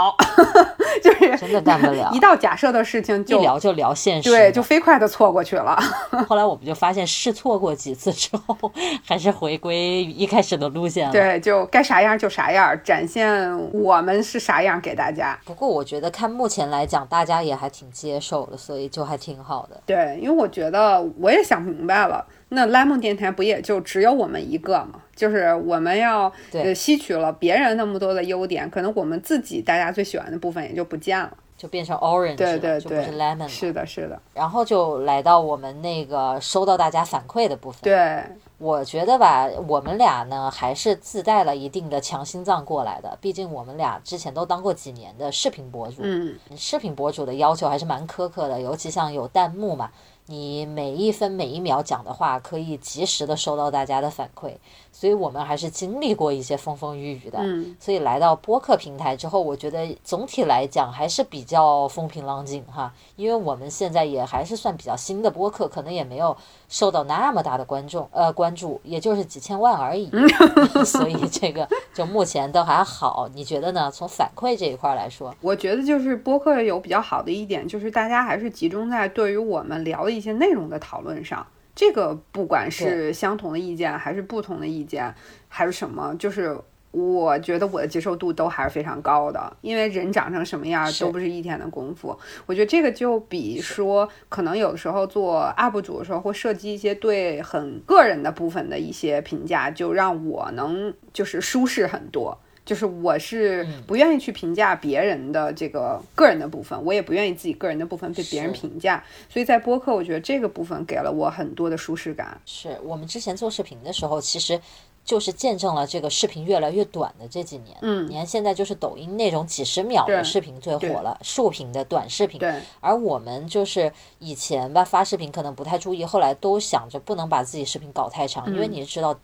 [1.02, 2.10] 就是真的干不了。
[2.12, 5.76] 一到假设的事情，就聊就聊现实，对，就飞快的错过去了。
[6.28, 8.56] 后来我们就发现试错过几次之后，
[9.04, 11.12] 还是回归一开始的路线了。
[11.12, 15.36] 对，就该啥样就啥样，展现我们是啥样给大家。
[15.44, 19.80] 不过我觉得看目前来讲，大家也还挺接受的，所以就还挺好的。
[19.86, 25.00] 对，因为我觉得我也想明白了，那 lemon 电台不也就只有我们一个嘛？
[25.14, 31.36] 就是我们要呃吸取了别人那么多的优点，可能我们自己大家最喜欢的部分也就不见了。
[31.54, 34.20] 就变成 orange，对对对，lemon，是的，是的。
[34.34, 37.78] 然后就来到我们那个收到大家反馈的部分。
[37.82, 38.20] 对，
[38.58, 43.16] 我觉得吧，我们俩呢还是自带了一定的强心脏过来的。
[43.20, 49.88] 毕竟我们俩之前都当过几年的视频博主，嗯，视频博主的要求还是蛮苛刻的，尤其像有弹幕嘛。
[50.26, 54.54] 你每一分每一秒讲的话，可以及时的收到大家的反馈，
[54.92, 57.40] 所以我们还是经历过一些风风雨雨的。
[57.40, 66.36] 嗯，所以来到播客平台之后，我觉得总体来讲还是比较风平浪静哈，因为我们现在也还是算比较新的播客，可能也没有
[66.68, 70.08] 受到那么大的观众呃关注，也就是几千万而已。
[70.86, 73.90] 所以这个就目前都还好，你觉得呢？
[73.90, 80.08] 从反馈这一块来说，我觉得就是播客有比较好的一点，就是大家还是集中在对于我们聊。
[80.12, 85.14] 一些内容的讨论上，这个不管是相同的意见还是不同的意见，
[85.48, 86.56] 还是什么，就是
[86.90, 89.56] 我觉得我的接受度都还是非常高的。
[89.62, 92.14] 因为人长成什么样都不是一天的功夫。
[92.44, 102.38] 我觉得这个就比说，可能有的时候做 UP 主的时候，会涉及一些对很个人的部分的一些评价，就让我能就是舒适很多。
[102.64, 112.40] 就是我是不愿意去评价别人的这个个人的部分，我也不愿意自己个人的部分被别人评价，所以在播客，我觉得这个部分给了我很多的舒适感。
[112.46, 114.60] 是我们之前做视频的时候，其实
[115.04, 117.76] 就是见证了这个视频越来越短的这几年。
[117.82, 122.38] 嗯，你看现在就是抖音那种几十秒的视频最火了，竖屏的短视频。
[122.38, 122.54] 对。
[122.78, 129.18] 而我们就是以前吧发视频可能不太注意，后来都想着不能把自己视频搞太长，因为你知道。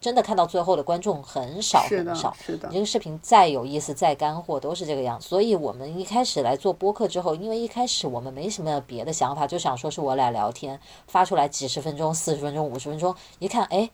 [0.00, 2.68] 真的看到最后的观众很少很少，是的。
[2.68, 5.28] 你这个视频再有意思、再干货，都是这个样子。
[5.28, 13.90] 所以我们一开始来做播客之后，因为一开始我们没什么别的想法，就想说是我俩聊天，发出来几十分钟、四十分钟、五十分钟，一看哎，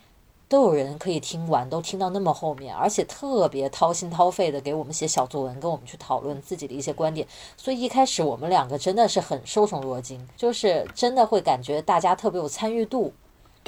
[0.48, 7.26] 都有人可以听完，都听到那么后面，而且特别掏心掏肺的给我们写小作文，跟我们去讨论自己的一些观点。
[7.56, 13.12] 所以一开始我们两个真的是很受宠若惊，就是真的会感觉大家特别有参与度。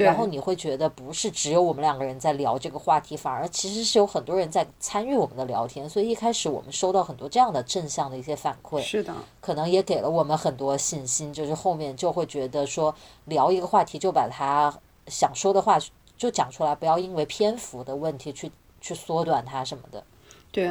[0.05, 5.89] 然后你会觉得不是只有我们两个人在聊这个话题，反而其实是有很多人在参与我们的聊天。
[5.89, 11.33] 所以一开始我们收到很多这样的正向的一些反馈，是的，可能也给了我们很多信心。
[11.33, 14.73] 就是后面就会觉得说聊一个话题就把他
[15.07, 15.79] 想说的话
[16.17, 20.05] 就讲出来，不要因为篇幅的问题去去缩短它什么的。
[20.51, 20.69] 对，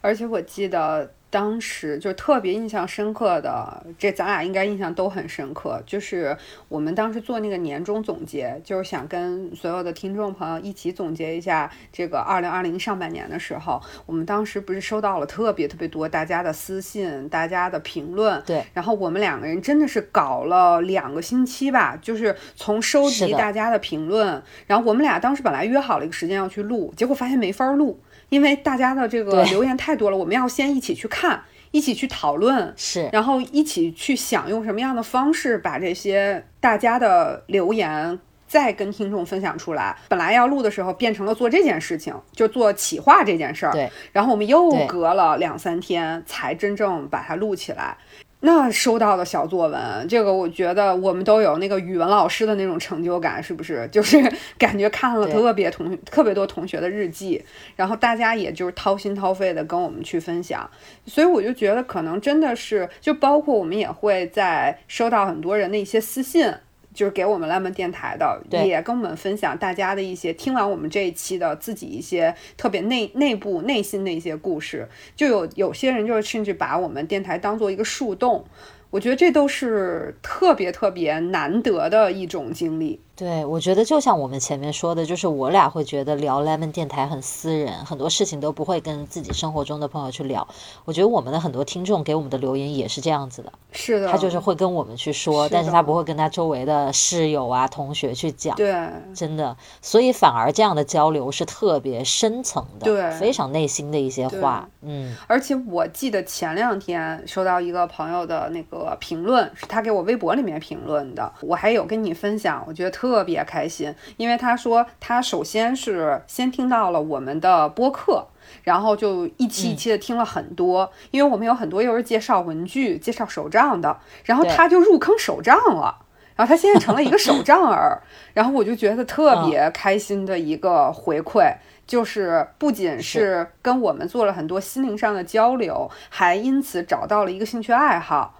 [0.00, 1.12] 而且我记得。
[1.30, 5.80] 当时就特别印象深刻的，这咱俩应该印象都很深刻。
[5.86, 6.36] 就是
[6.68, 18.42] 我们当时做那个年终总结，就是想跟所有的听众朋友一起总结一下这个二零二零上半年的时候，我们当时不是收到了特别特别多大家的私信、大家的评论。
[18.44, 18.64] 对。
[18.74, 28.00] 然后我们两个人真的是搞了两个星期吧，就是从收集大家的评论，然后我们俩当时本来约好了一个时间要去录，结果发现没法录。
[28.30, 39.96] 因为大家的这个留言太多了，我们要先一起去看，一起去讨论，是，然后一起去想用什么样的方式把这些大家的留言再跟听众分享出来。
[40.08, 43.72] 本来要录的时候变成了做这件事情，就做企划这件事儿。
[43.72, 47.96] 对，然后我们又隔了两三天才真正把它录起来。
[48.42, 53.86] 那收到的小作文，这个我觉得我们都有那个语文老师的那种成就感，是不是？
[53.92, 54.18] 就是
[54.56, 57.44] 感觉看了特别同特别多同学的日记，
[57.76, 60.68] 然后大家也就是掏心掏肺的跟我们去分享，
[61.04, 66.50] 所以我就觉得可能真的是，就包括我们也会在收到很多人的一些私信。
[66.92, 78.44] 就是给我们 lemon 电台的，也跟我们分享大家的一些听完我们这一期的自己一些特别内内部内心的一些故事，就有有些人就是甚至把我们电台当做一个树洞，
[78.90, 83.00] 我觉得这都是特别特别难得的一种经历。
[83.20, 90.48] 对，我觉得就像我们前面说的，就是我俩会觉得聊 Lemon 电台很私人，很多事情都不会跟自己生活中的朋友去聊。
[90.86, 98.56] 我觉得我们的很多听众给我们的留言也是这样子的，是的，他就是会跟我们去说，但是他不会跟他周围的室友啊、同学去讲。
[98.56, 98.74] 对，
[99.14, 104.66] 真的，所以反而这样的交流是特别深层的，对，非常内心的一些话。
[104.80, 113.09] 嗯，而且我记得前两天收到一个朋友的那个评论，是他给我微博里面评论的，我还有跟你分享，我觉得特。
[113.10, 118.28] 特别开心，因为他说他首先是先听到了我们的播客，
[118.62, 126.02] 然后就一期一期的听了很多，因为我们有很多又是介绍文具、介绍手账的，然后他就入坑手账了。
[126.36, 128.00] 然后他现在成了一个手账儿，
[128.32, 131.52] 然后我就觉得特别开心的一个回馈，
[131.84, 138.36] 就是不仅是跟我们做了很多心灵上的交流，还因此找到了一个兴趣爱好。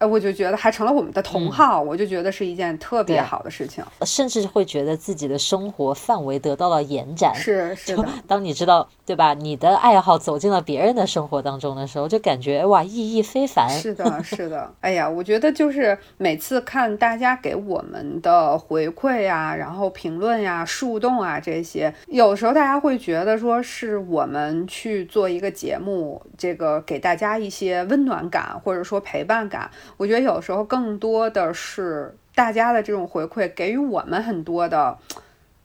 [0.00, 7.32] 我就觉得还成了我们的同好，我就觉得是一件特别好的事情，甚至会觉得自己的生活范围得到了延展。
[7.36, 13.68] 是是的，当你知道对吧，你的爱好走进了别人的生活当中的时候，就感觉哇，意义非凡。
[13.70, 14.70] 是的， 是的。
[14.80, 29.70] 哎呀，我觉得就是每次看大家给我们的回馈呀，然后评论呀、树洞啊这些，有时候大家会觉得说是我们去做一个节目，这个给大家一些温暖感，或者说陪伴感。
[29.96, 34.98] 我觉得有时候更多的是大家的这种回馈，给予我们很多的，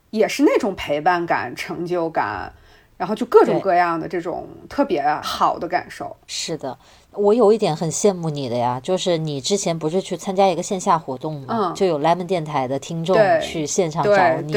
[0.10, 2.54] 也是那种陪伴感、成就感，
[2.98, 6.16] 然后就各种各样的这种特别好的感受。
[6.28, 6.78] 是的。
[7.14, 11.74] 我有一点很羡慕你的呀，就是你之前不是去参加一个线下活动吗？
[11.76, 14.54] 就有 Lemon 电台的听众去现场找你，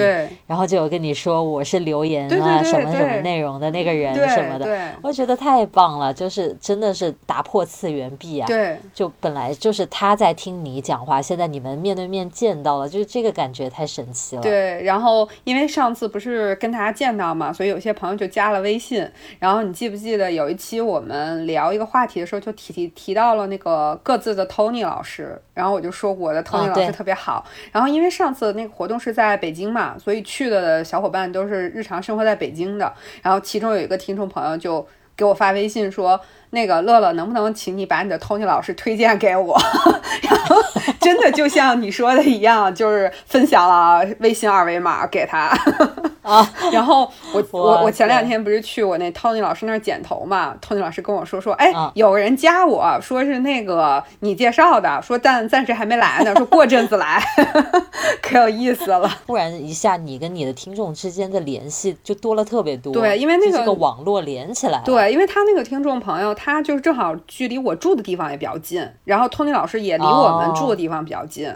[0.46, 8.46] 然后就有跟你说我是留言啊什么什么内容的那个人什么的，我觉得太棒了，就是真的是打破次元壁啊！
[8.46, 14.42] 对，就本来就是他在听你讲话，现在你们面对面见到了，就是这个感觉太神奇了。
[14.42, 19.08] 对，然后因为上次不是跟大家见到嘛，所以有些朋友就加了微信。
[19.38, 22.52] 然后你记不记得有一期我们聊一个话题的时候就。
[22.52, 27.44] 提提提到了那个各自的 Tony 老师，然后我就说我的 Tony 老师特别好。
[27.72, 32.92] 然后因为上次那个活动是在北京嘛，所以去的小伙伴都是日常生活在北京的。
[33.22, 34.86] 然后其中有一个听众朋友就
[35.16, 36.20] 给我发微信说
[36.50, 39.58] ：“那个乐乐，能不能请你把你的 Tony 老师推荐给我？”
[40.22, 40.56] 然后
[41.00, 45.50] 真的就像你说的一样，就是分享了微信二维码给他。
[46.22, 57.20] 啊， 然后我我我前两天不是去我那 Tony 老师那儿剪头嘛？Tony 老师跟我说说，哎，有个人加我说是那个你介绍的，说但暂时还没来呢，说过阵子来，
[58.22, 59.10] 可有意思了。
[59.26, 62.92] 突然一下，你跟你的听众之间的联系就多了特别多。
[62.92, 64.80] 对，因为那个网络连起来。
[64.84, 71.52] 对，因为他那个听众朋友，他就是正好距离我住的地方也比较近，然后 Tony 老师也离我们住的地方比较近。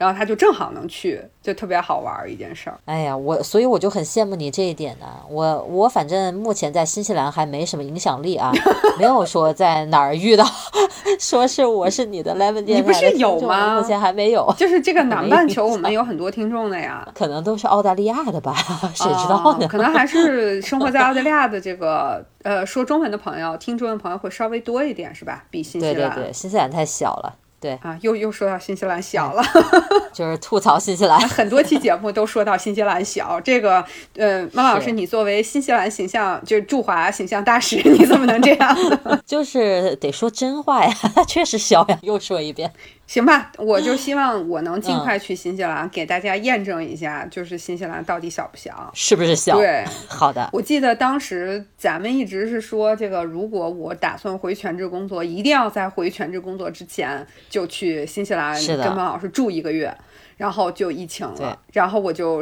[0.00, 2.80] 然后他就正好能去，就特别好玩一件事儿。
[2.86, 5.04] 哎呀，我所以我就很羡慕你这一点呢。
[5.28, 8.50] 我我反正目前在新西兰还没什么影响力啊，
[8.98, 10.44] 没有说在哪儿遇到，
[11.20, 13.78] 说是我是你的 Lemon 电台你不是有吗？
[13.78, 14.50] 目前还没有。
[14.56, 17.06] 就是这个南半球，我们有很多听众的呀。
[17.14, 18.54] 可能都是澳大利亚的吧？
[18.94, 19.68] 谁知道呢？
[19.68, 25.44] 可能还是生活在澳大利亚的这个呃说中文的朋友，听中文朋友会稍微多一点，是吧？
[25.50, 25.94] 比新西兰。
[25.94, 27.34] 对对对，新西兰太小了。
[27.60, 29.42] 对啊，又又说到新西兰小了，
[30.14, 31.20] 就是吐槽新西兰。
[31.28, 33.84] 很多期节目都说到新西兰小，这个
[34.16, 38.76] 呃，猫老师，你作为新西兰形象就是驻华形象大使，你怎么能这样？
[39.26, 40.94] 就是得说真话呀，
[41.28, 41.98] 确实小呀。
[42.02, 42.72] 又说一遍。
[43.10, 49.56] 行吧，我就希望我能尽快去新西兰，给大家验证一下，就是新西兰到底小不小，是不是小？
[49.56, 50.48] 对，好的。
[50.52, 59.92] 我记得当时咱们一直是说，这个如果我打算回全职工作，一定要在回全职工作之前就去新西兰跟孟老师住一个月，
[60.36, 62.40] 然后就疫情了，然后我就。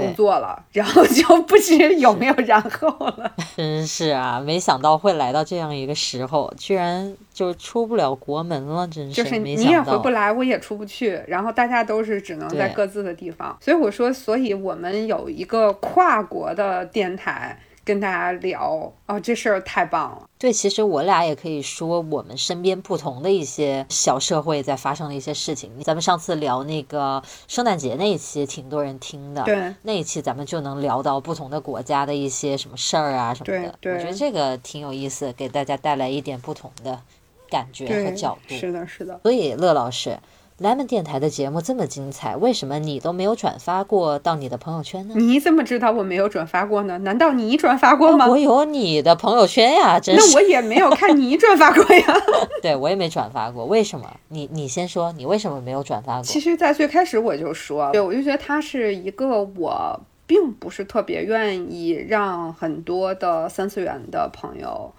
[0.00, 3.32] 工作了，然后就不知有没有然后了。
[3.56, 9.14] 真是啊，没想到会来到这样一个时候，居然就出不了国门了，真是。
[9.14, 13.56] 就是你也回不来，我也出不去，然后大家都是只能在各自的地方。
[13.60, 17.58] 所以我说，所以我们有一个跨国的电台。
[17.84, 20.28] 跟大家聊哦，这事儿太棒了。
[20.38, 25.70] 对，其实我俩也可以说我们身边不同的一些小社会在发生的一些事情。
[25.82, 29.42] 咱们上次聊那个圣诞节那一期，挺多人听的。
[29.44, 33.74] 对，那一期咱们就能聊到不同的国家的一些什么事儿啊什么的。
[33.80, 37.00] 对，我觉得这个挺有意思，给大家带来一点不同的
[37.48, 38.54] 感觉和角度。
[38.54, 39.20] 是的，是的。
[39.22, 40.18] 所以乐老师。
[40.60, 45.14] Lemon 电台的节目这么精彩，为什么你都没有转发过到你的朋友圈呢？
[45.16, 46.96] 你怎么知道我没有转发过呢？
[46.98, 48.26] 难道你转发过吗？
[48.30, 50.28] 我有你的朋友圈呀， 真是。
[50.28, 52.06] 那我也没有看你转发过呀。
[52.62, 53.64] 对，我也没转发过。
[53.64, 54.08] 为什么？
[54.28, 56.22] 你你先说，你为什么没有转发过？
[56.22, 64.92] 其实，在最开始我就说，对，我就觉得他是一个我并不是特别愿意让很多的三次元的朋友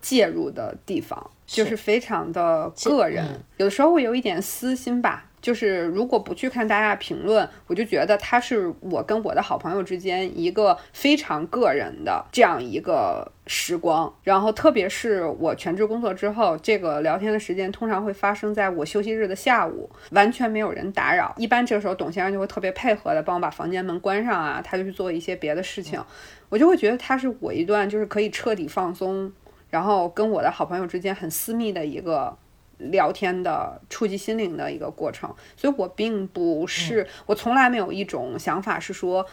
[0.00, 1.30] 介入的地方。
[1.46, 3.22] 就是非常的个人，
[3.58, 5.26] 有的时候会有一点私心吧。
[5.42, 14.10] 就是如果不去看大家评论，我就觉得他是我跟我的好朋友之间一个非常个人的这样一个时光。
[14.22, 21.34] 然后，特别是我全职工作之后，这个聊天的时间通常会发生在我休息日的下午，完全没有人打扰。
[21.36, 26.02] 一般这个时候，董先生就会特别配合的帮我把房间门关上啊，他就去做一些别的事情，
[26.48, 29.30] 我就会觉得他是我一段就是可以彻底放松，
[29.74, 32.36] 然后跟我的好朋友之间很私密的一个。
[32.78, 39.24] 聊天的触及心灵的一个过程，所以我并不是，我从来没有一种想法是说，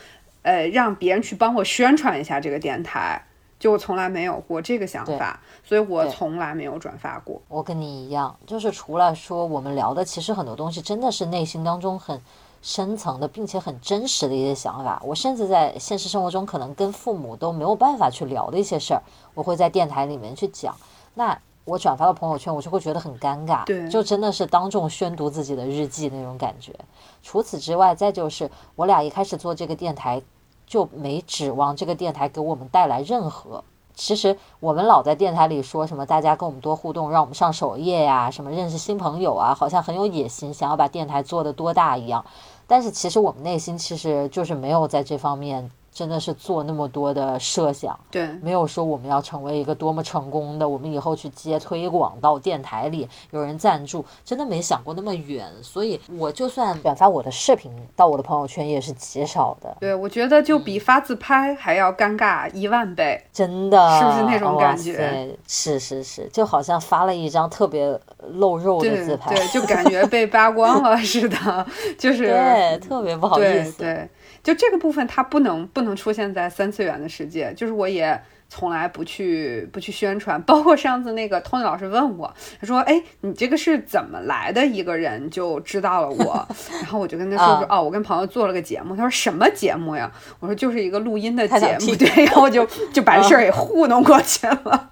[0.43, 3.19] 呃，让别人去帮我宣传一下这个电台，
[3.59, 7.41] 就我从来没有过这个想法，所以我从来没有转发过。
[7.47, 12.21] 我跟你一样，就是除了说我们聊的，其实很多东西真的是内心当中很
[12.61, 15.01] 深层的，并且很真实的一些想法。
[15.03, 19.01] 我甚至在现实生活中可能跟父母都没有办法去聊的一些事儿，
[19.34, 20.75] 我会在电台里面去讲。
[21.13, 21.38] 那。
[21.63, 26.73] 我转发到朋友圈，我就会觉得很尴尬，对，就真的是当众宣读自己的日记那种感觉。
[27.21, 30.23] 除此之外，再就是我俩一开始做这个电台，
[30.65, 33.63] 就没指望这个电台给我们带来任何。
[33.93, 42.25] 其实我们老在电台里说什么，大家跟我们多互动，让我们上首页呀，什么认识新朋友啊，好像很有野心，想要把电台做得多大一样。
[42.65, 45.69] 但是其实我们内心其实就是没有在这方面。
[45.93, 55.45] 真的是做那么多的设想，对，没有说我们要成为一个多么成功的，我们以后去接推广到电台里有人赞助，真的没想过那么远。
[55.61, 59.75] 所以我就算转发我的视频到我的朋友圈也是极少的。
[59.81, 65.37] 对，我觉得就比发自拍还要尴尬一万倍，真的，是不是那种感觉？
[65.45, 71.65] 是是是，就好像发了一张特别露肉的自拍，对，就感觉被扒光了 似的，
[71.97, 74.09] 就是对，特别不好意思，对。
[74.43, 77.53] 就这个部分，它不能不能出现在三次元的世界。
[77.55, 78.19] 就是我也
[78.49, 84.65] 从来不去不去宣传，包括上次那个 Tony 老师问我，他说：“哎，你这个是怎么来的？
[84.65, 86.47] 一个人就知道了我。
[86.81, 90.11] ”然后我就跟他说：“说哦，我跟朋友做了个节目。”他说：“什么节目呀？”
[90.41, 94.89] 我说：“就是一个录音的节目。”对，然后就就把事儿给糊弄过去了。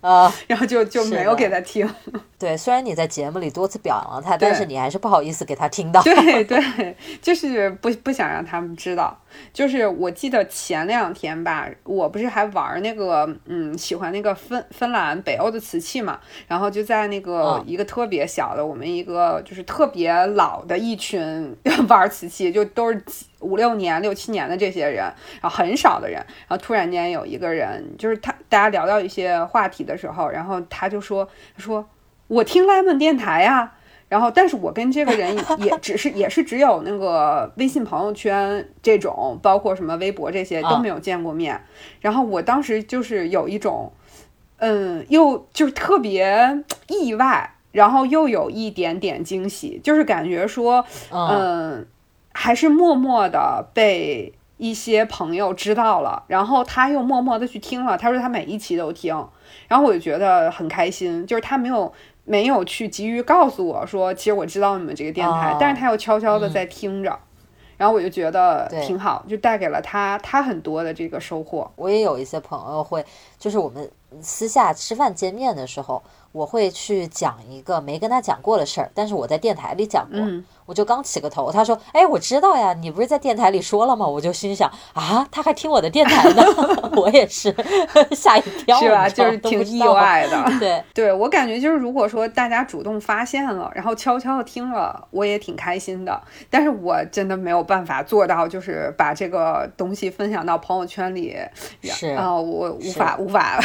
[0.00, 1.88] 啊， 然后就就没有给他听。
[2.38, 6.02] 对，虽然你在节目里多次表扬了他，但是你还是不好意思给他听到。
[6.02, 9.19] 对 对，就是不不想让他们知道。
[9.52, 21.56] 就是我记得前两天吧，我不是还玩那个，嗯，喜欢那个芬芬兰北欧的瓷器嘛，然后就在那个一个特别小的，我们一个就是特别老的一群
[21.88, 23.02] 玩瓷器，就都是
[23.40, 25.04] 五六年、六七年的这些人，
[25.40, 31.88] 然后很少的人，然后突然间有一个人，就是他，大家聊到一些话题的时候，然后他就说说，
[32.28, 33.72] 我听 lemon 电台呀。
[34.10, 41.64] 然后，但是我跟这个人也 只是也是只有那个微信朋友圈这种，包括什么微博这些都没有见过面。
[42.00, 43.92] 然后我当时就是有一种，
[44.58, 51.86] 嗯，又就是特别意外，然后又有一点点惊喜，就是感觉说，嗯，
[52.32, 59.14] 还是默默的被一些朋友知道了，然后他又默默的去听了，他说他每一期都听，
[59.68, 61.92] 然后我就觉得很开心，就是他没有。
[62.24, 67.18] 没有去急于告诉我说，其实我知道你们这个电台，但是他又悄悄的在听着，
[67.76, 71.70] 然后我就觉得挺好，就带给了他他很多的这个收获。
[71.76, 73.04] 我也有一些朋友会，
[73.38, 73.90] 就是我们
[74.20, 76.02] 私下吃饭见面的时候。
[76.32, 80.20] 我会去讲一个没跟他讲过的事儿，但是我在电台里讲过，
[80.70, 86.44] 我就刚起个头，他说：“哎，我知道呀，你不是在电台里说了吗？”我就心想：“啊，他还听我的电台呢。
[86.94, 87.52] ”我也是
[88.14, 89.08] 吓一跳，是吧？
[89.08, 90.44] 就是挺意外的。
[90.60, 96.22] 对，对我感觉就是，如果说大家主动发现了，然后悄悄的听了，我也挺开心的。
[96.48, 101.36] 但是我真的没有办法做到，就是把这个东西分享到朋友圈里。
[101.82, 103.58] 是啊，我无法无法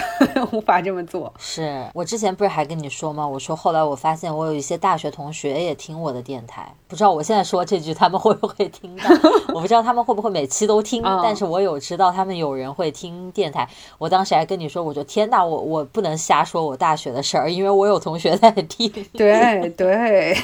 [0.52, 1.32] 无法这么做。
[1.38, 2.56] 是我之前不是。
[2.56, 3.28] 还跟你说吗？
[3.28, 9.04] 我说后来我发现我有一些大学同学也听我的电台，不知道我现在说这句他们会不会听到？
[9.54, 13.68] 我不知道他们会不会每期都听，但是我有知道他们有人会听电台。
[13.98, 18.90] 我当时还跟你说，我说天哪，我我不能瞎说我大学的事儿，因为我有同学在听。
[19.12, 20.38] 对对。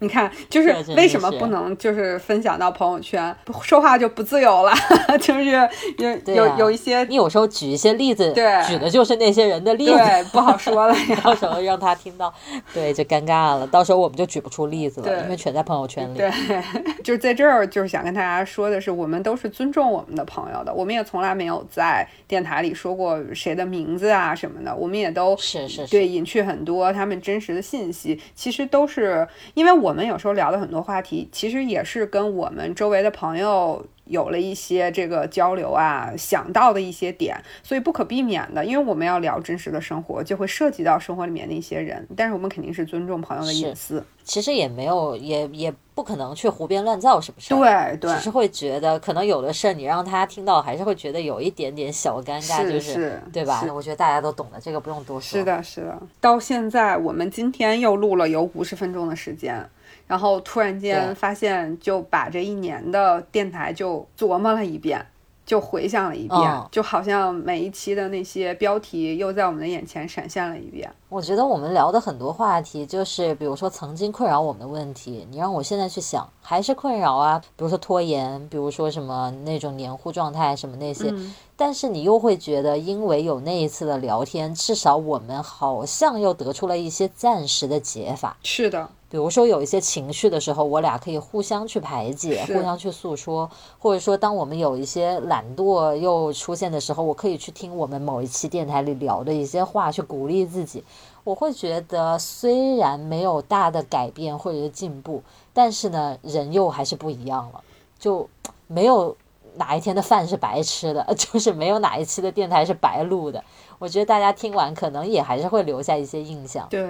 [0.00, 4.72] 你看，就是为什么不能就是分享到朋友圈，说话就不自由了？
[5.20, 9.98] 就是有有有一些，你有时候举一些例子，对，举的就是那些人的例子，
[10.32, 10.94] 不好说了。
[11.22, 12.32] 到时候让他听到，
[12.74, 13.66] 对，就尴尬了。
[13.66, 16.16] 到时候我们就举不出例子了，因为全在朋友圈里。
[16.16, 16.30] 对，
[17.02, 44.04] 就是在这儿，就是想跟大家说的是，我们都是尊重我们的朋友的，我们也从来没有在电台里说过谁的名字啊什么的，我们也都是是对隐去很多他们真实的信息，其实都是因为我们有时候聊的很多话题，其实也是跟我们周围的朋友有了一些这个交流啊，想到的一些点，所以不可避免的，因为我们要聊真实的生活，就会涉及到生活里面的一些人，但是我们肯定是尊重朋友的隐私。
[44.24, 53.64] 其实也没有，也也不可能去胡编乱造什么事儿，对对，只是会觉得可能有的事儿你让他听到，还是会觉得有一点点小尴尬，就是对吧？
[53.74, 55.38] 我觉得大家都懂的，这个不用多说。
[55.38, 55.98] 是的，是的。
[56.20, 59.68] 到现在我们今天又录了有五十分钟的时间。
[60.12, 65.02] 然后突然间发现，就把这一年的电台就琢磨了一遍，
[65.46, 70.92] 就回想了一遍，就好像每一期的那些标题又在我们的眼前闪现了一遍。
[71.08, 77.38] 我觉得我们聊的很多话题，就是比如说曾经困扰我们的问题，你让我现在去想，还是困扰啊。
[77.56, 81.10] 比如说拖延，比如说什么那种黏糊状态，什么那些。
[81.56, 88.36] 但是你又会觉得，因为有那一次的聊天，至少我们好像又得出了一些暂时的解法。
[88.42, 88.90] 是的。
[89.12, 100.82] 比如说有一些情绪的时候，我俩可以互相去排解，互相去诉说，或者说当我们有一些懒惰又出现的时候，我可以去听我们某一期电台里聊的一些话，去鼓励自己。
[101.24, 107.62] 我会觉得虽然没有大的改变或者是进步，但是呢，人又还是不一样了，
[107.98, 108.26] 就
[108.66, 109.14] 没有
[109.56, 113.42] 哪一天的饭是白吃的， 就是没有哪一期的电台是白录的。
[113.78, 116.68] 我觉得大家听完可能也还是会留下一些印象。
[116.70, 116.80] 对，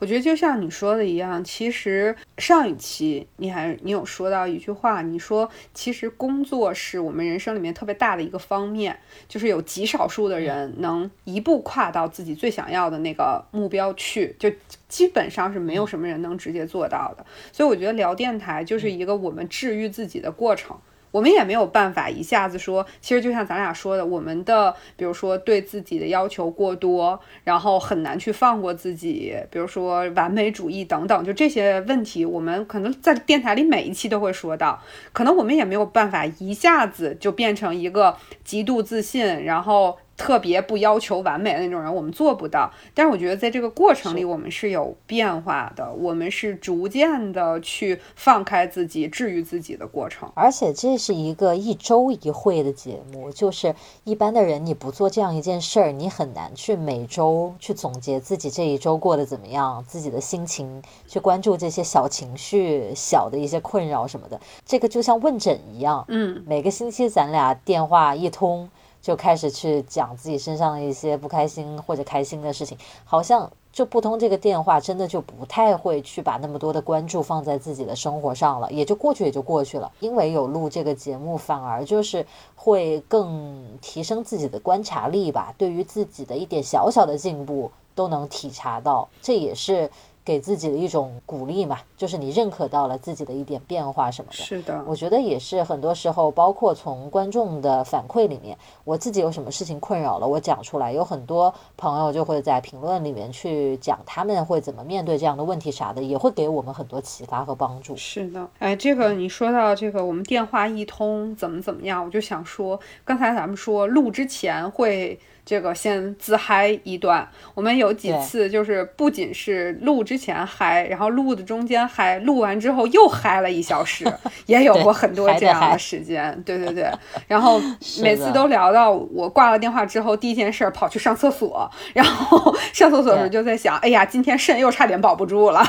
[0.00, 14.50] 我觉得就像你说的一样，其实上一期你还你有说到一句话，你说其实工作是我们人生里面特别大的一个方面，就是有极少数的人能一步跨到自己最想要的那个目标去，就
[14.88, 17.24] 基本上是没有什么人能直接做到的。
[17.52, 20.76] 所以我觉得聊电台就是一个我们治愈自己的过程。
[21.10, 34.82] 我们也没有办法一下子说，其实就像咱俩说的，我们的比如说对自己的要求过多，然后很难去放过自己，比如说完美主义等等，就这些问题，我们可能在电台里每一期都会说到，
[35.12, 39.98] 可能我们也没有办法一下子就变成一个极度自信，然后。
[40.16, 42.70] 特别不要求完美的那种人，我们做不到。
[42.94, 50.30] 但是我觉得在这个过程里，我们是有变化的，我们是逐渐的去放开自己、治愈自己的过程。
[50.34, 64.40] 而且这是一个一周一会的节目，就是一般的人你不做这样一件事儿，你很难去每周去总结自己这一周过得怎么样，自己的心情，去关注这些小情绪、小的一些困扰什么的。
[64.64, 68.70] 这个就像问诊一样，嗯，每个星期咱俩电话一通。
[69.06, 79.92] 就开始去讲自己身上的一些不开心或者开心的事情，好像就不通这个电话，真的就不太会去把那么多的关注放在自己的生活上了，也就过去也就过去了。
[80.00, 82.26] 因为有录这个节目，反而就是
[82.56, 89.88] 会更提升自己的观察力吧，对于自己的一点小小的进步都能体察到，这也是。
[90.26, 94.36] 给自己的一种鼓励嘛，就是你认可到了自己的一点变化什么的。
[94.36, 107.94] 是的，我觉得也是很多时候，包括从观众的反馈里面，我自己有什么事情困扰了，我讲出来，有很多朋友就会在评论里面去讲他们会怎么面对这样的问题啥的，也会给我们很多启发和帮助。
[107.94, 115.16] 是的，哎，这个你说到这个，我们电话一通怎么怎么样，我就想说，刚才咱们说录之前会。
[115.46, 124.04] 这个先自嗨一段，我们有几次就是不仅是录之前嗨，然后录的中间嗨，录完之后又嗨了一小时，
[124.46, 126.42] 也有过很多这样的时间。
[126.44, 126.56] 对。
[126.56, 126.90] 对对，
[127.28, 127.60] 然后
[128.02, 135.62] 每次都聊到我挂了电话之后，第一件事跑去上厕所，然后上厕所的时候就在想，哎呀，今天肾又差点保不住了。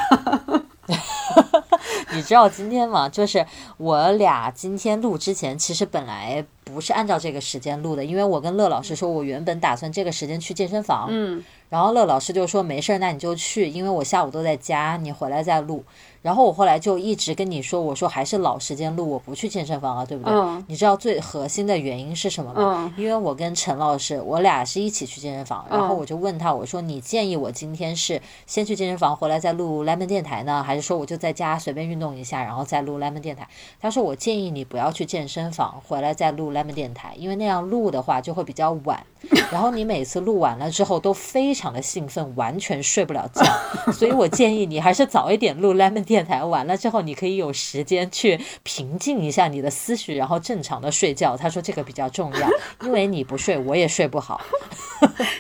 [2.14, 3.10] 你知道今天吗？
[3.10, 3.46] 就是
[3.78, 6.46] 我俩今天录之前，其实本来。
[6.68, 15.82] 不是按照这个时间录的，因为我跟乐老师说，我原本打算这个时间去健身房，嗯，然后乐老师就说没事儿，那你就去，因为我下午都在家，你回来再录。
[16.22, 20.64] 然后我后来就一直跟你说，我说还是老时间录，我不去健身房了，对不对？
[20.68, 22.94] 你知道最核心的原因是什么吗？
[22.98, 33.48] 因为我跟陈老师，我俩是一起去健身房，然后我就问他，我说你建议我今天是先去健身房回来再录 lemon 电台呢，还是说我就在家随便运动一下，然后再录 lemon 电台？
[33.80, 39.06] 他说我建议你不要去健身房，回来再录 lemon 电台，因为那样录的话就会比较晚，
[39.52, 43.44] 然后你每次录完了之后都非常的兴奋，完全睡不了觉，
[43.92, 46.98] 所以我建议你还是早一点录 lemon 电台，完了之后。
[47.08, 51.38] 你可以有时间去平静一下你的思绪，然后正常的睡觉。
[51.38, 52.50] 他说这个比较重要，
[52.84, 54.42] 因为你不睡，我也睡不好。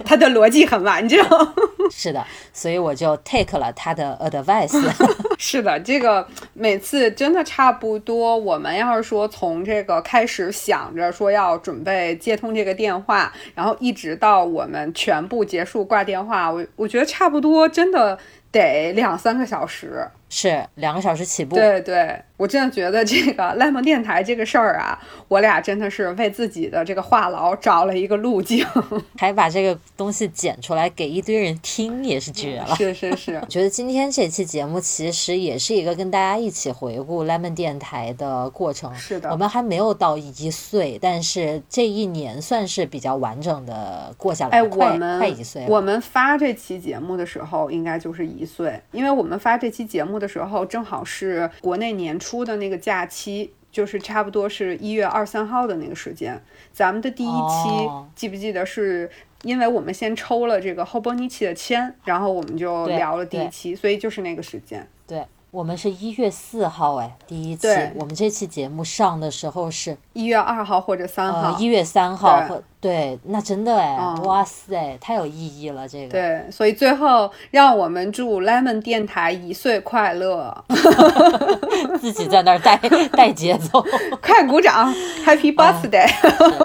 [0.05, 1.20] 他的逻辑很完整。
[1.91, 4.80] 是的，所以我就 take 了他的 advice。
[5.39, 8.38] 是的，这个每次真的差不多。
[8.38, 18.18] 我们要是说从这个开始想着说要准备接通这个电话，然后一直到我们全部结束挂电话，我我觉得差不多真的。
[18.58, 20.08] 得两三个小时。
[20.30, 21.55] 是两个小时起步。
[21.55, 24.99] 对对，我真的觉得这个 lemon 电台这个事儿啊，
[25.30, 28.66] 我俩真的是为自己的这个话痨找了一个路径，
[29.18, 32.76] 还把这个东西剪出来给一堆人听，也是绝了。
[32.76, 38.93] 是是是， 我觉得今天这期节目其实也是一个跟大家一起回顾 lemon 电台的过程。
[38.95, 44.58] 是的，我们还没有到一岁，但是这一年算是比较完整的过下来。
[44.58, 50.18] 哎，我们快一岁，我们发这期节目的时候应该就是一岁，因为我们发这期节目。
[50.18, 56.41] 的时候正好是国内年初的那个假期，就是差不多是一月二三号的那个时间。
[56.72, 58.66] 咱们的第一期记不记得？
[58.66, 59.08] 是
[59.43, 64.88] 因为我们先抽了这个 Hobonichi 的签，然后我们就聊了第一期，所以就是那个时间。
[65.06, 65.24] 对。
[65.50, 67.68] 我们是一月四号哎，第一期。
[67.95, 71.58] 我们这期节目上的时候是一月二号或者三号。
[71.58, 76.11] 一月三号或对，那真的哎，哇塞，太有意义了这个。
[76.11, 80.63] 对，所以最后让我们祝 Lemon 电台一岁快乐。
[81.99, 82.78] 自己在那儿带
[83.13, 83.84] 带节奏，
[84.21, 84.93] 快鼓掌
[85.25, 86.07] ，Happy Birthday！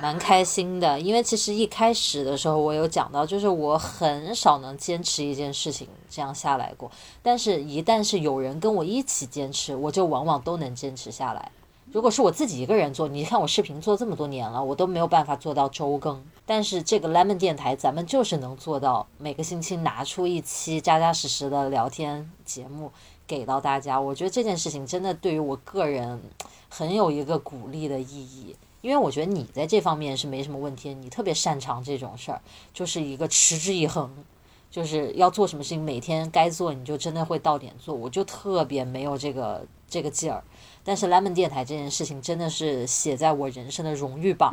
[0.02, 6.90] 蛮开心的，因为其实一开始的时候我有讲到，就是我很少能坚持一件事情这样下来过，
[7.22, 11.50] 但是一旦是有人跟我一起坚持，我就往往都能坚持下来。
[11.93, 16.24] 如果是我自己一个人做，你看我视频做这么多年了，我都没有办法做到周更。
[16.47, 22.90] 但是这个 Lemon 电台，咱们就是能做到每个星期拿出一期扎扎实实的聊天节目
[23.26, 24.01] 给到大家。
[24.01, 26.18] 我觉得这件事情真的对于我个人
[26.70, 32.40] 很有一个鼓励的意义，因为我觉得你在这方面是没什么问题，你特别擅长这种事儿，
[32.72, 34.11] 就是一个持之以恒。
[34.70, 40.43] 就是要做什么事情，每天该做你就真的会到点做，我就特别没有这个这个劲儿。
[40.85, 44.51] 但是 Lemon 电台这件事情真的是写在我人生的荣誉榜，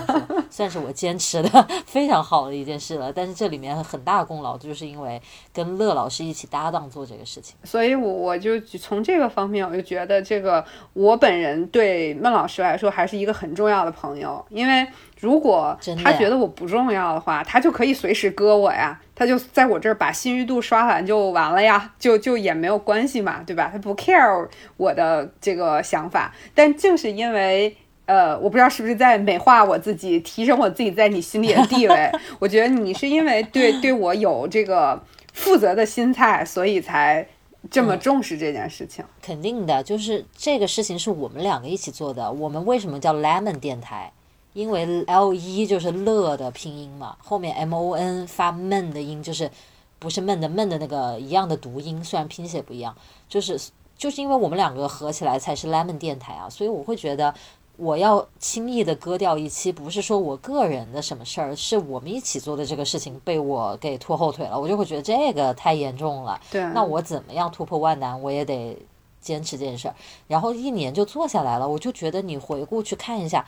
[0.50, 3.12] 算是我坚持的 非常好的一件事了。
[3.12, 5.20] 但是这里面很大功劳就是因为
[5.52, 14.86] 跟乐老师一起搭档做这个事情，所以我我就从这个方面我就觉得这个我本人对孟老师来说还是一个很重要的朋友，因为。
[15.22, 23.70] 如果他觉得我不重要的话，他就可以随时割我呀，他就在我这儿把信誉度刷完就完了呀，就就也没有关系嘛，对吧？
[23.72, 32.10] 他不 care 我的这个想法，但正是因为，呃，我不知道是不是在美化我自己，提升我自己在你心里的地位。
[32.40, 35.00] 我觉得你是因为对对我有这个
[35.32, 37.24] 负责的心态，所以才
[37.70, 39.04] 这么重视这件事情。
[39.22, 42.32] 肯定的，就是这个事情是我们两个一起做的。
[42.32, 44.10] 我们为什么叫 Lemon 电台？
[44.54, 49.50] 因为 L 一就是乐的拼音嘛，后面 M O N 发闷的音，就是
[49.98, 52.94] 不是闷的闷的那个一样的读音，虽然拼写不一样，
[53.28, 53.58] 就是
[53.96, 57.34] 就是因为我们两个合起来才是 Lemon 电台啊，所以我会觉得
[57.78, 66.38] 我要轻易的割掉一期，不是说我个人的什么事儿，是我们一起做的这个事情被我给拖后腿了，我就会觉得这个太严重了。
[66.50, 68.76] 对，那我怎么样突破万难，我也得
[69.20, 69.94] 坚持这件事儿，
[70.28, 73.46] 然后一年就做下来了，我就觉得你回顾去看一下。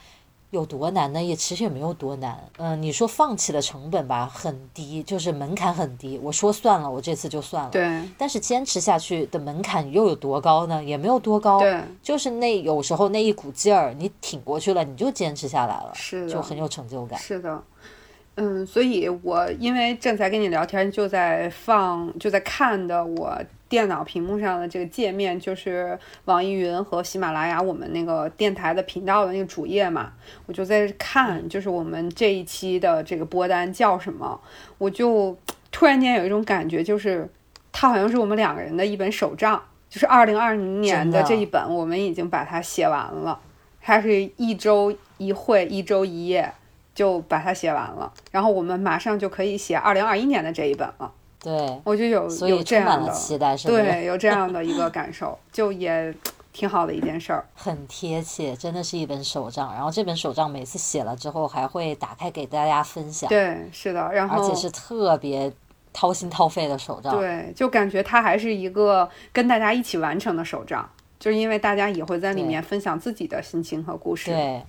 [0.54, 1.22] 有多难呢？
[1.22, 2.38] 也其实也没有多难。
[2.58, 6.18] 嗯，你说放弃的成本吧，很低，就是门槛很低。
[6.22, 7.70] 我说算了，我这次就算了。
[7.70, 8.02] 对。
[8.16, 10.82] 但是坚持下去的门槛又有多高呢？
[10.82, 11.58] 也没有多高。
[11.58, 11.78] 对。
[12.02, 15.90] 就是那有时候那一股劲儿，你挺过去了，你就坚持下来了。
[15.94, 16.32] 是的。
[16.32, 17.18] 就很有成就感。
[17.18, 17.62] 是的。
[18.36, 23.36] 嗯，所以我因为正在跟你聊天，就在放，就在看的我。
[23.74, 30.12] 电脑屏幕上的这个界面就是网易云和喜马拉雅我们那个电台的频道的那个主页嘛，
[30.46, 34.40] 我就在看，就是我们这一期的这个播单叫什么，
[34.78, 35.36] 我就
[35.72, 37.28] 突然间有一种感觉，就是
[37.72, 39.60] 它好像是我们两个人的一本手账，
[39.90, 43.40] 就是二零二零年的这一本，我们已经把它写完了，
[43.82, 46.48] 它是一周一会，一周一夜
[46.94, 51.10] 就把它写完了，然后我们马上就可以写二零二一年的这一本了。
[51.44, 56.12] 对，我就有有这样的期待是，对，有这样的一个感受，就也
[56.54, 59.70] 挺好的一件事儿， 很贴切，真的是一本手账。
[59.74, 63.28] 然后这本手账每次写了之后，还会打开给大家分享。
[63.28, 65.52] 对，是的，然后而且是特别
[65.92, 67.14] 掏心掏肺的手账。
[67.14, 70.88] 对，就感觉它还是一个跟大家一起完成的手账，
[71.18, 74.30] 就是因为大家也会在里面分享自己的心情和故事。
[74.30, 74.62] 对，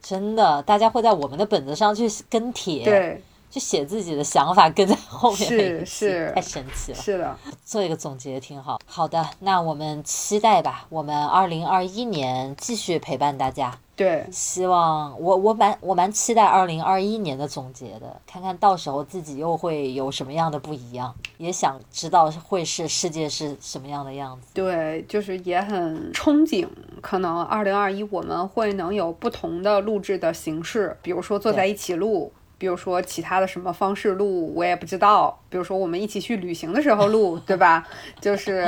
[0.00, 2.82] 真的，大家会在我们的本子上去跟帖。
[2.82, 3.22] 对。
[3.54, 6.98] 就写自己的想法跟在后面，是是太神奇了。
[6.98, 8.80] 是的，做一个总结挺好。
[8.84, 10.86] 好的，那我们期待吧。
[10.88, 13.72] 我们二零二一年继续陪伴大家。
[13.94, 24.48] 对，希望我我蛮我蛮期待二零二一年的总结的，看看到时候自己又会有什么样的不一样，也想知道会是世界是什么样的样子。
[24.52, 26.66] 对，就是也很憧憬，
[27.00, 32.32] 可能二零二一我们会能有不同的录制的形式，比如说坐在一起录。
[32.64, 35.38] 比比如说其他的什么方式录，我也不知道。
[35.50, 37.86] 比如说我们一起去旅行的时候录， 对吧？
[38.22, 38.66] 就是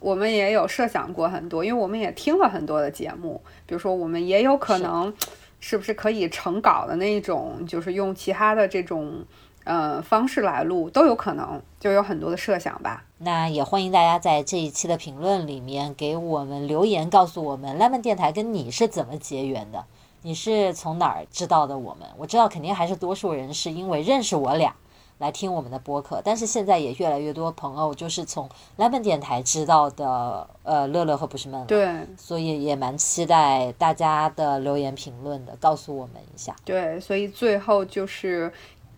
[0.00, 3.38] 我们也有设想过很多，因为我们也听了很多的节目。
[3.66, 5.12] 比如说我们也有可能，
[5.60, 9.22] 是不是可以成稿的那种，就是用其他的这种
[9.64, 13.04] 呃方式来录，都有可能，就有很多的设想吧。
[13.18, 19.84] 那也欢迎大家在这一期的评论里面给我们留言，告诉我们 Lemon 电台跟你是怎么结缘的。
[20.26, 22.08] 你是从哪儿知道的我们？
[22.16, 24.74] 我知道肯定还是多数人是因为认识我俩
[25.18, 28.48] 来听我们的播客，但是现在也越来越多朋友就是从
[28.78, 31.66] Lemon 电台知道的，呃，乐乐和不是闷。
[31.66, 36.56] 对，所以也蛮期待大家的留言评论的，告诉我们一下。
[36.64, 38.50] 对，所以最后就是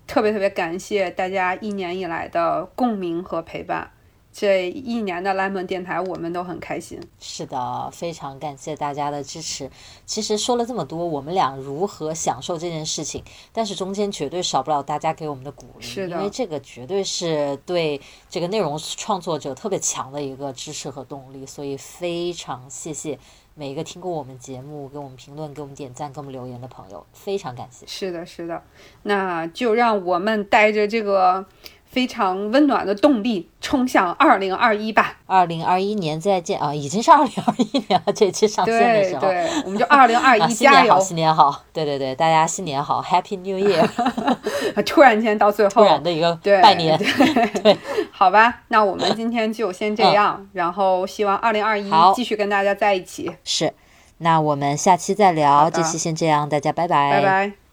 [0.06, 3.90] 特别特别感谢大家一年以来的共鸣和陪伴。
[4.39, 7.01] 这一年的 Lemon 电台，我们都很开心。
[7.18, 9.70] 是的，非常感谢大家的支持。
[10.05, 15.82] 其实说了这么多，我们俩如何享受这件事情，但是中间绝对少不了大家给我们的鼓励。
[15.82, 21.47] 是的，因为这个绝对是对这个内容创作者特别强的一个支持和动力。
[21.47, 23.18] 所以非常谢谢
[23.55, 27.87] 每一个听过我们节目、给我们评论、给我们点赞、给我们留言的朋友，非常感谢。
[27.87, 28.62] 是的，是的，
[29.05, 31.47] 那就让我们带着这个。
[31.97, 35.16] 非常温暖的动力，冲向二零二一吧！
[35.24, 38.12] 二零二一年再见啊，已经是二零二一年了。
[38.12, 41.01] 这期上线的时候，对，我们就二零二一 加油！
[41.01, 43.88] 新年好，对对对，大家新年好，Happy New Year！
[44.84, 47.78] 突然间到最后，突然的一个拜年，对，
[48.12, 53.32] 好吧，那我们今天就先这样，然后希望二零二一继续跟大家在一起。
[53.42, 53.72] 是，
[54.18, 57.65] 那我们下期再聊，这期先这样，大家拜拜，拜拜。